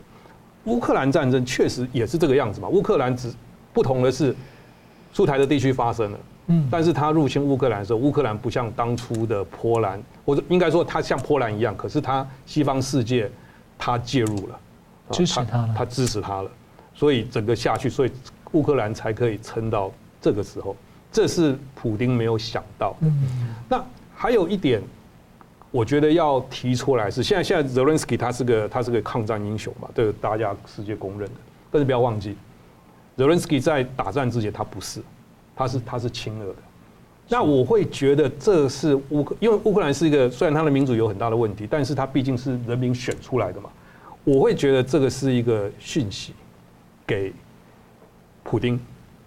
[0.65, 2.67] 乌克兰战争确实也是这个样子嘛。
[2.67, 3.33] 乌克兰只
[3.73, 4.35] 不同的是，
[5.13, 13.29] 出台的地区发生了，嗯，但是他入侵乌克兰的时候，乌克兰不像当初的波兰，或者应该说他像波兰一样，可是他西方世界
[13.77, 14.59] 他介入了，
[15.11, 16.51] 支持他了，他支持他了，
[16.93, 18.11] 所以整个下去，所以
[18.51, 19.91] 乌克兰才可以撑到
[20.21, 20.75] 这个时候，
[21.11, 23.07] 这是普丁没有想到的。
[23.67, 23.83] 那
[24.15, 24.81] 还有一点。
[25.71, 31.35] 我觉得要提出来是现在现在泽伦斯基他是个他是个抗战英雄嘛，这个大家世界公认的。
[31.71, 32.35] 但是不要忘记，
[33.15, 35.01] 泽伦斯基在打战之前他不是，
[35.55, 36.55] 他是他是亲俄的，
[37.29, 43.69] 那我会觉得这是乌克，因为乌克兰是一个虽然他的民主有很大的问题，但是他毕竟是人民选出来的嘛。
[44.25, 46.33] 我会觉得这个是一个讯息
[47.07, 47.33] 给
[48.43, 48.77] 普丁，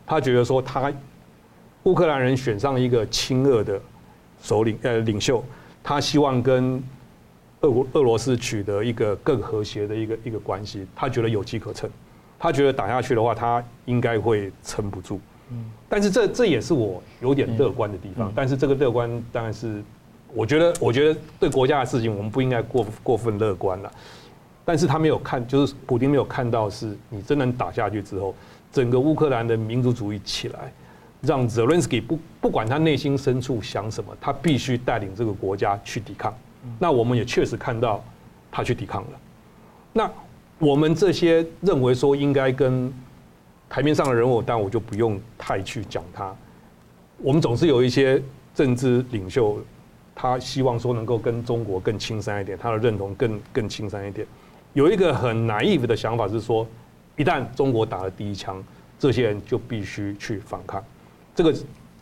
[0.07, 0.93] 他觉得说他
[1.85, 3.81] 乌克兰人选上一个亲俄的
[4.43, 5.43] 首领呃领袖，
[5.85, 6.83] 他希望跟
[7.61, 11.89] 俄国俄罗斯取得一个更和谐的一个一个关系，他觉得有机可乘，
[12.39, 15.21] 他觉得打下去的话，他应该会撑不住。
[15.51, 18.33] 嗯，但是这这也是我有点乐观的地方。
[18.35, 19.83] 但是这个乐观当然是，
[20.33, 23.93] 我觉得我觉得对国家的事情，我们不应该过过分乐观了。
[24.65, 28.35] 但是他没有看，就是普丁没有看到，是你真能打下去之后，
[28.73, 30.73] 整个乌克兰的民族主义起来，
[31.27, 36.33] 让泽伦斯基不不管他内心深处想什么，他必须带领这个国家去抵抗。
[36.79, 38.03] 那我们也确实看到
[38.51, 39.11] 他去抵抗了。
[39.93, 40.11] 那
[40.59, 42.93] 我们这些认为说应该跟
[43.69, 46.35] 台面上的人物，但我就不用太去讲他。
[47.19, 48.23] 我们总是有一些
[48.55, 49.59] 政治领袖，
[50.15, 54.27] 他希望说能够跟中国更亲善一点，他的认同更更亲善一点。
[54.73, 56.67] 有一个很 naive 的想法是说，
[57.17, 58.63] 一旦中国打了第一枪，
[58.99, 60.83] 这些人就必须去反抗。
[61.35, 61.55] 这个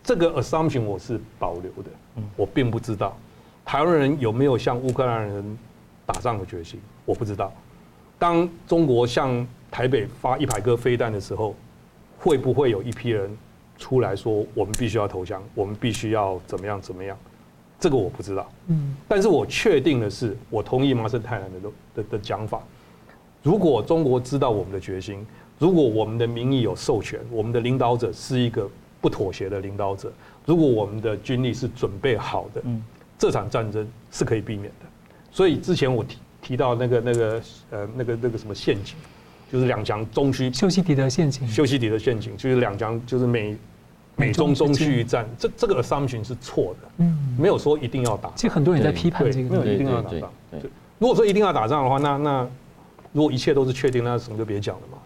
[0.04, 1.90] 这个 assumption 我是保留的，
[2.36, 3.16] 我并不知道
[3.64, 5.58] 台湾人有没有向乌克兰人
[6.04, 7.52] 打仗的决心，我不知道。
[8.18, 11.54] 当中国向台北发一百颗飞弹的时候，
[12.18, 13.36] 会不会有一批人
[13.78, 17.16] 出来说我们必须要投降，我们必须要怎么样怎么样？
[17.80, 18.48] 这个我不知道。
[18.68, 22.62] 嗯，但是我确定的是，我同意麻生太郎的的的讲法。
[23.42, 25.26] 如果中国知道我们的决心，
[25.58, 28.70] 如果我们的民意有授权，我们的领导者是一个
[29.02, 30.10] 不妥协的领导者，
[30.46, 32.80] 如果我们的军力是准备好的，嗯，
[33.18, 34.86] 这场战争是可以避免的。
[35.32, 38.94] 所以之前我提提到那个那个呃那个那个什么陷阱，
[39.52, 43.56] 就是两强中须修昔底德陷阱，修昔底德陷阱就是两强就是美
[44.14, 48.30] 美中中区一战，这这个 assumption 是错的，嗯，没有说一定要打。
[48.36, 49.86] 其实很多人在批判这个，没有一定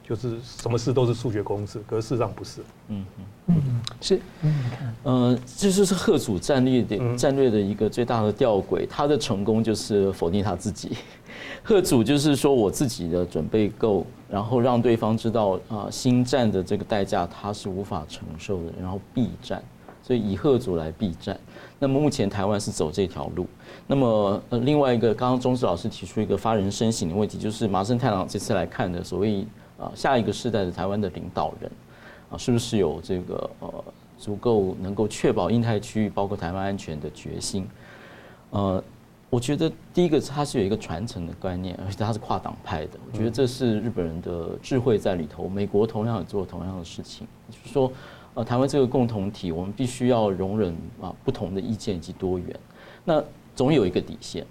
[0.09, 2.61] 就是什么事都是数学公式，可是事实上不是。
[2.89, 4.21] 嗯嗯嗯，是。
[4.43, 4.55] 嗯，
[5.03, 10.93] 呃，这就是贺主战略的战略的一个最大的吊诡，他的成功就是否定他自己。
[11.65, 19.61] 贺主就是说我自己的准备够，然后让对方知道啊，新战的这个代价他是无法承受的，然后避战，
[20.03, 21.39] 所以以贺主来避战。
[21.79, 23.47] 那么目前台湾是走这条路。
[23.89, 29.45] 那么呃，另外一个，刚刚忠志老师提出一个发人深省的问题，就是麻生太郎这次来看的所谓
[29.79, 31.71] 啊下一个世代的台湾的领导人
[32.31, 33.85] 啊，是不是有这个呃
[34.19, 37.67] 足够能够确保印太区域包括台湾安全的决心？
[38.51, 38.83] 呃，
[39.29, 45.49] 我觉得第一个他是有一个传承的观念，而且他是跨党派的，我觉得这是日本人的智慧在里头。
[45.49, 47.93] 美国同样也做同样的事情，就是说
[48.35, 52.57] 呃台湾这个共同体，我们必须要容忍啊不同的意见以及多元。
[53.05, 53.23] 那
[53.55, 54.47] 总有一个底线。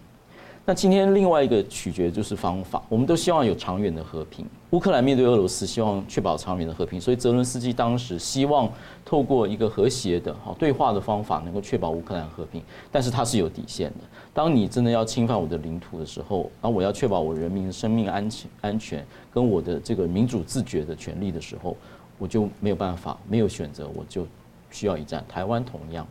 [0.68, 4.44] 那今天另外一个取决就是方法，我们都希望有长远的和平。
[4.72, 8.68] 乌克兰面对俄罗斯，希望确保长远的和平，所以泽伦斯基当时希望
[9.06, 12.60] 透过一个和谐的、好对话的方法，能够确保乌克兰和平。
[12.92, 13.98] 但是它是有底线的。
[14.34, 21.78] 当你真的要侵犯我的领土的时候，当我要确保我人民的生命安全、安全跟我的这个民主自决的权利的时候，
[22.18, 24.26] 我就没有办法，没有选择，我就
[24.72, 25.24] 需要一战。
[25.30, 26.08] 台湾同样。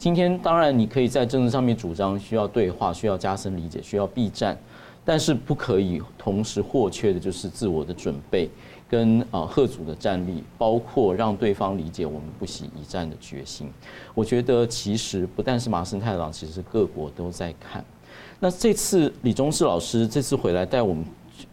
[0.00, 4.58] 今天当然你可以在政治上面主张需要对话，需要加深理解，需要避战，
[5.04, 8.48] 但是不可以同时或缺的就是自我的准备
[8.88, 13.70] 跟啊吓阻的战力，包括让对方理解我们不惜一战的决心。
[14.14, 17.84] 我觉得其实不但是麻生太郎，其实各国都在看。
[18.38, 21.04] 那这次李忠志老师这次回来带我们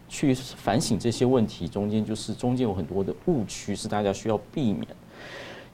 [0.08, 4.86] 去反省这些问题，中间就是中间有很多的误区是大家需要避免。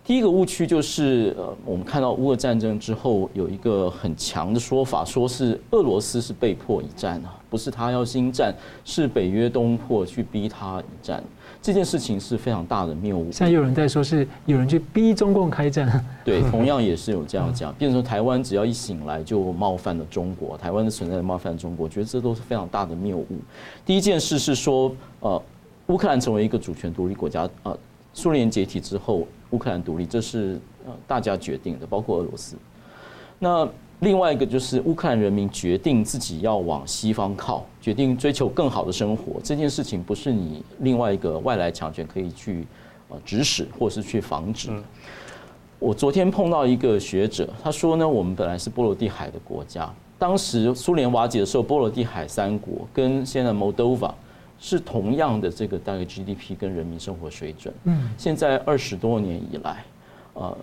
[0.07, 11.25] 第一个误区就是，呃，我们看到乌俄战争之后有一个很强的说法，说是俄罗斯是被迫一战啊，不是他要新战，是北约东扩去逼他一战。
[11.63, 13.33] 这件事情是非常大的谬误。
[13.33, 16.05] 现在有人在说是有人去逼中共开战。
[16.23, 23.27] 对， 同样也是有这样讲，变成说台湾只要一醒来就冒犯了中国，台湾的存在冒犯中国，我觉得这都是非常大的谬误。
[23.87, 25.43] 第一件事是说，呃，
[25.87, 27.75] 乌克兰成为一个主权独立国家，呃，
[28.15, 29.27] 苏联解体之后。
[29.51, 32.57] 乌克兰独立，这是呃大家决定的，包括俄罗斯。
[33.39, 33.69] 那
[34.01, 39.41] 另外一个就是乌克兰人民决定自己要往西方靠，决定追求更好的生活。
[39.45, 42.67] 这件事情不是你另外一个外来强权可以去
[43.09, 44.71] 呃指使或是去防止。
[45.79, 49.89] 我昨天碰到一个学者，他说呢，我们本来是波罗的海的国家，
[50.19, 54.11] 当时苏联瓦解的时候，波罗的海三国跟现在 Moldova。
[54.65, 57.75] 是同样的这个大概 GDP 跟人民生活水准。
[57.85, 59.85] 嗯，现在二十多年以来，
[60.33, 60.57] 呃，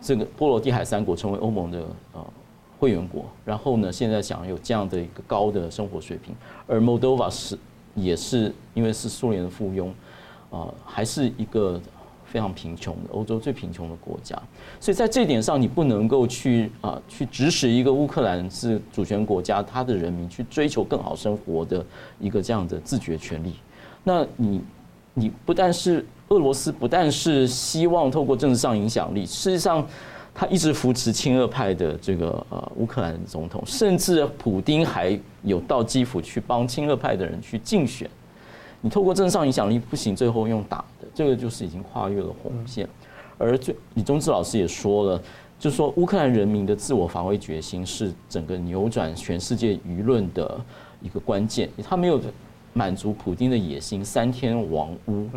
[0.00, 2.24] 这个波罗的海三国成为欧盟的呃
[2.78, 6.32] 会员国，然后呢，现在想有这样的一个高的生活水平，
[6.68, 7.58] 而 Moldova 是
[7.96, 9.88] 也是因为是苏联的附庸，
[10.56, 11.80] 啊，还是一个
[12.34, 14.36] 非常贫穷的欧洲最贫穷的国家，
[14.80, 21.86] 所以在这点上，你不能够去啊去指使一个乌克兰是主权国家，他的人民去追求更好生活的
[22.18, 23.54] 一个这样的自觉权利。
[24.02, 24.60] 那你
[25.14, 29.86] 你不但是俄罗斯，不但是希望透过政治上影响力，事实上。
[30.36, 38.10] 他一直扶持亲俄派的这个呃乌克兰总统，甚至普丁还有到基辅去帮亲俄派的人去竞选。
[38.80, 42.88] 你透过政治上影响力不行，最后用打，这个就是已经跨越了红线。
[43.38, 45.22] 而最李宗志老师也说了，
[45.58, 50.60] 就是说乌克兰人民的自我防卫决心是整个扭转全世界舆论的
[51.00, 51.70] 一个关键。
[51.82, 52.20] 他没有。
[52.76, 55.28] 满足普京的野心，三天亡乌，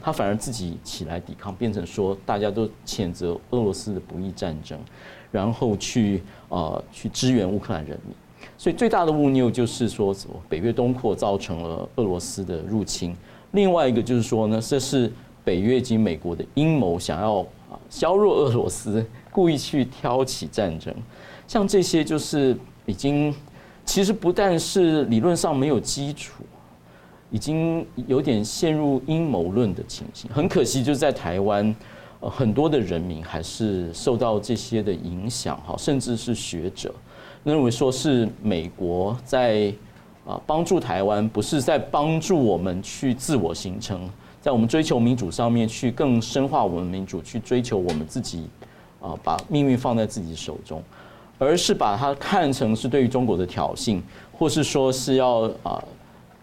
[0.00, 4.78] 他反而自己起来抵抗，变成说大家都谴责俄罗斯的不义战争，
[5.32, 8.14] 然后去呃去支援乌克兰人民。
[8.56, 10.14] 所以最大的误谬就是说，
[10.48, 13.16] 北约东扩造成了俄罗斯的入侵。
[13.56, 20.94] 另外一个就是说呢，这是北约及美国的阴谋，想要啊削弱俄罗斯，故意去挑起战争。
[21.48, 23.34] 像这些就是已经
[23.84, 26.44] 其实不但是理论上没有基础。
[27.28, 31.74] 已经有点陷入阴谋论的情形，很可惜，就是在台湾，
[32.20, 36.94] 呃，很多的人民还是受到这些的影响，哈，甚至是学者
[37.42, 39.74] 认为说是美国在
[40.26, 44.10] 啊帮助台湾，不是在帮助我们去自我形成，
[44.40, 48.46] 在我们追求民主上面去更深化我们民主，去追求我们自己
[49.00, 50.82] 啊把命运放在自己手中，
[51.38, 54.00] 而是把它看成是对于中国的挑衅，
[54.32, 55.82] 或是说是要啊。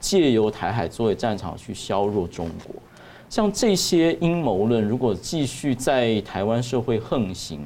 [0.03, 2.75] 借由台海作为战场去削弱中国，
[3.29, 7.61] 像这些阴谋论，如果继续在台湾社会横行，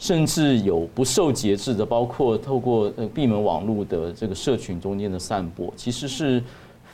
[0.00, 6.42] 甚至有不受节制的，包括透过呃闭门网络的这个社群中间的散播，其实是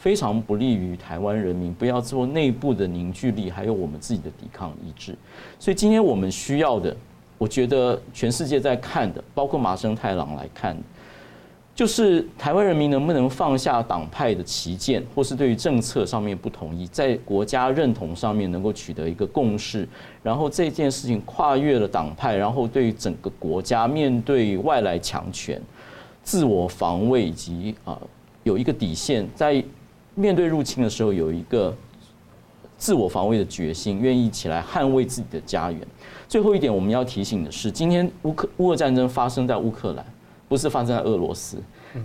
[0.00, 5.16] 非常不利于台湾人民不要做内部的凝聚力，还有我们自己的抵抗意志。
[5.56, 6.96] 所以今天我们需要的，
[7.38, 10.76] 我觉得全世界在看的，包括麻生太郎来看。
[11.76, 19.86] 就是台湾人民能不能放下党派的旗舰，或是对于政策上面不同意，在国家认同上面能够取得一个共识，
[20.22, 25.60] 然后这件事情跨越了党派，然后对于整个国家面对外来强权，
[26.22, 28.00] 自我防卫以及啊
[28.42, 29.62] 有一个底线，在
[30.14, 31.76] 面对入侵的时候有一个
[32.78, 35.86] 自我防卫的决心，愿意起来捍卫自己的家园。
[36.26, 40.02] 最后一点我们要提醒的是，今天乌克乌俄战争发生在乌克兰。
[40.48, 41.56] 不是发生在俄罗斯，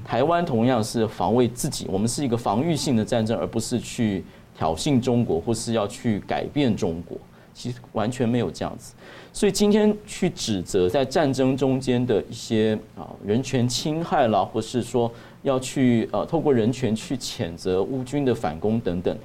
[0.04, 4.24] 台湾同样是防卫自己，我们是一个防御性的战争，而不是去
[4.58, 7.16] 挑衅中国或是要去改变中国，
[7.54, 8.94] 其实完全没有这样子。
[9.32, 15.12] 所以今天去指责在战争中间的一些啊人权侵害啦，或是说
[15.44, 19.16] 要去呃透过人权去谴责乌军的反攻等等，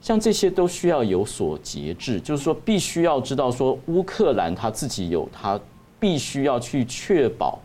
[0.00, 5.58] 像这些都需要有所节制，就是说必须要知道说乌克兰他自己有他
[6.00, 7.60] 必须要去确保。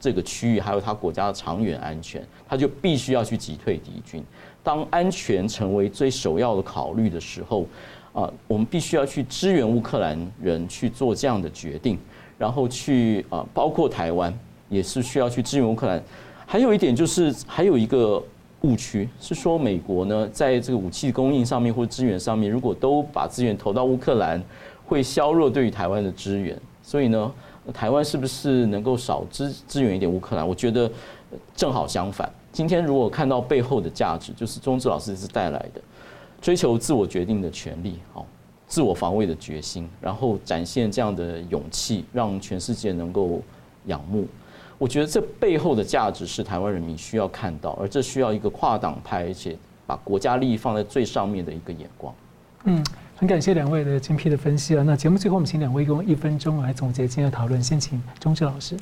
[0.00, 4.22] 这个区域还有他国家的长远安全，他就必须要去击退敌军。
[4.62, 7.66] 当安全成为最首要的考虑的时候，
[8.12, 11.98] 啊，我们必须要去支援乌克兰人去做这样的决定，
[12.36, 14.36] 然后去啊，包括台湾
[14.68, 16.02] 也是需要去支援乌克兰。
[16.46, 18.22] 还有一点就是，还有一个
[18.60, 24.42] 误区是说，美国呢在这个武器供应上面或者支援上面，如果都把资源投到乌克兰，
[24.86, 26.56] 会削弱对于台湾的支援。
[26.82, 27.32] 所以呢。
[27.72, 30.46] 台湾是不是能够少支支援一点乌克兰？
[30.46, 30.90] 我觉得
[31.54, 32.30] 正好相反。
[32.52, 35.80] 今天如果看到背后的价值，就是宗智老师是带来的
[36.40, 38.26] 追求自我决定的权利，好，
[38.66, 43.40] 自我防卫的决心，然后展现这样的勇气，让全世界能够
[43.86, 44.26] 仰慕。
[44.78, 49.56] 我觉得这背后的价值是台湾人民需要看到，而这需要一个跨党派，而且
[49.86, 52.14] 把国家利益放在最上面的一个眼光。
[52.64, 52.84] 嗯。
[53.18, 54.84] 很感谢两位的精辟的分析啊！
[54.86, 57.60] 那节目最后，我们请两位用一分钟来总结今天的讨论。
[57.60, 58.76] 先请钟志老师。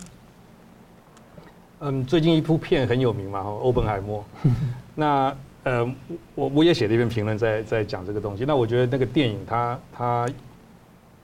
[1.81, 4.23] 嗯，最近一部片很有名嘛，《欧本海默》。
[4.95, 5.35] 那
[5.65, 5.91] 呃，
[6.35, 8.45] 我我也写了一篇评论，在在讲这个东西。
[8.45, 10.29] 那我觉得那个电影它它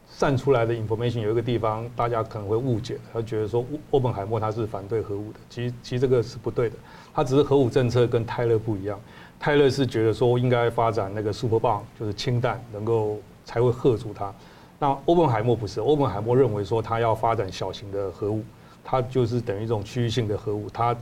[0.08, 5.38] 散出来的 information 有一个地方大家可能会误解，他觉得说欧本海默他是反对核武的。
[5.50, 6.76] 其实其实这个是不对的，
[7.12, 8.98] 他只是核武政策跟泰勒不一样。
[9.42, 14.32] 泰勒是觉得说应该发展那个 super bomb，就是氢弹，能够才会吓住它。
[14.78, 18.44] 那欧本海默不是，欧本海默认为说他要发展小型的核武，
[18.84, 20.96] 他就是等于一种区域性的核武，他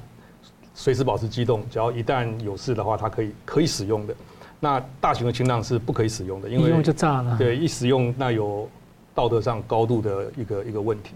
[0.74, 4.14] 随时保持机动，只要一旦有事的话，它可以可以使用的。
[4.58, 7.36] 那大型的氢弹是不可以使用的，因为就炸了。
[7.36, 8.66] 对，一使用那有
[9.14, 11.12] 道德上高度的一个一个问题。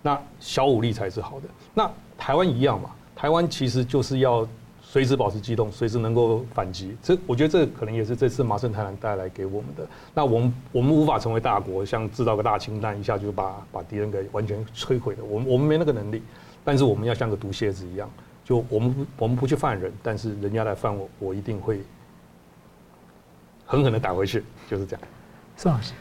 [0.00, 1.48] 那小武力才是好的。
[1.74, 4.46] 那台湾一样嘛，台湾其实就是要
[4.90, 6.96] 随时保持机动，随时能够反击。
[7.02, 9.86] 这我觉得这可能也是这次麻生太郎带来给我们的。
[10.14, 15.24] 那我们我们无法成为大国，像制造个大氢弹，一下就把把敌人给完全摧毁了。
[15.24, 16.22] 我们我们没那个能力，
[16.64, 18.08] 但是我们要像个毒蝎子一样，
[18.46, 21.82] 就我们我们不去犯人，但是人家来犯我，我一定会
[23.66, 25.02] 狠狠的打回去，就是这样。
[25.54, 25.92] 宋老师。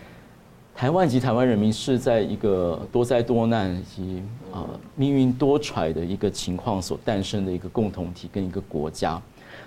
[0.74, 9.22] 台湾及台湾人民是在一个多灾多难以及啊命运多舛的一个情况所诞生的一个共同体跟一个国家。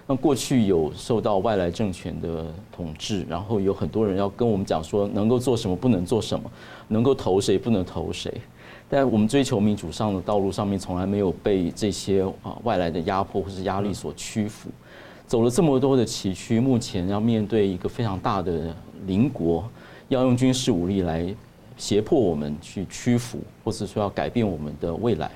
[0.06, 6.50] 那过去有受到外来政权的统治，然后有很多人要跟我们讲说能够做什么，不能做什么，
[6.88, 8.32] 能够投谁，不能投谁。
[8.88, 14.68] 但我们追求民主上的道路上面，从来没有被这些啊外来的压迫或是压力所屈服。
[15.26, 18.74] 走了这么多的崎岖，目前要面对一个非常大的
[19.06, 19.64] 邻国。
[20.08, 21.32] 要用军事武力来
[21.80, 25.30] 胁迫我们去屈服，或者说要改变我们的未来。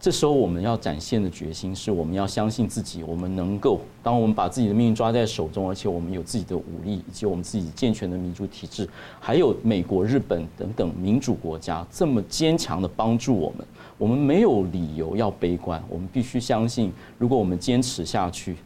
[0.00, 3.80] 这时候我们要展现的决心是，我们要相信自己，我们能够。
[4.02, 8.88] 当我们把自己的命运抓在手中，而且我们有自己的武力，以及我们自己健全的民主体制，
[9.20, 13.64] 还有美国、日本等等民主国家这么坚强的帮助我们，
[13.96, 15.80] 我们没有理由要悲观。
[15.88, 18.56] 我们必须相信，如果我们坚持下去，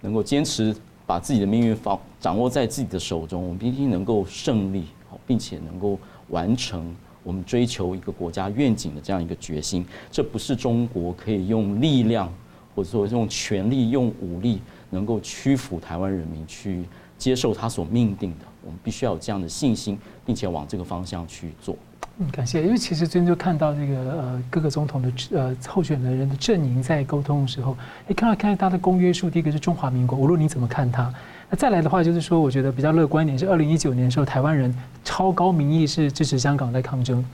[0.00, 0.74] 能够坚持。
[1.06, 4.84] 把自己的命运放掌握在自己的手中，我们必定能够胜利，
[5.26, 5.98] 并且能够
[6.30, 9.84] 完成我们追求一个国家愿景的这样一个决心。
[10.10, 12.32] 这不是中国可以用力量，
[12.74, 14.60] 或者说用权力、用武力
[14.90, 16.84] 能够屈服台湾人民去
[17.16, 18.46] 接受他所命定的。
[18.64, 21.76] 我们必须要有这样的信心，并且往这个方向去做。
[22.18, 22.62] 嗯，感谢。
[22.62, 27.76] 因为其实最近就看到这个呃各个总统的呃候选的人的阵营在沟通的时候，
[28.08, 31.14] 哎，看到看到他的公约数，第一个是中华民国，无论你怎么看他，
[31.50, 37.24] 那再来的话就是说，我觉得比较乐观一点是二零一九年的时候，台湾人超高民意是支持香港在抗争，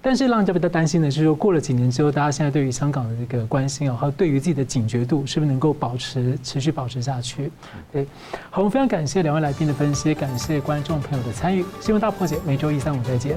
[0.00, 7.50] 但是让人家比较担心的是说，过了几年之后，大家现在对于香港的这个关心啊，还有对于自己的警觉度，是不是能够保持持续保持下去？
[7.90, 8.06] 对，
[8.48, 13.36] 好，我们非常感谢两位来宾的分析，感谢观众朋友的参与，新闻大破解每周一、三、五再见。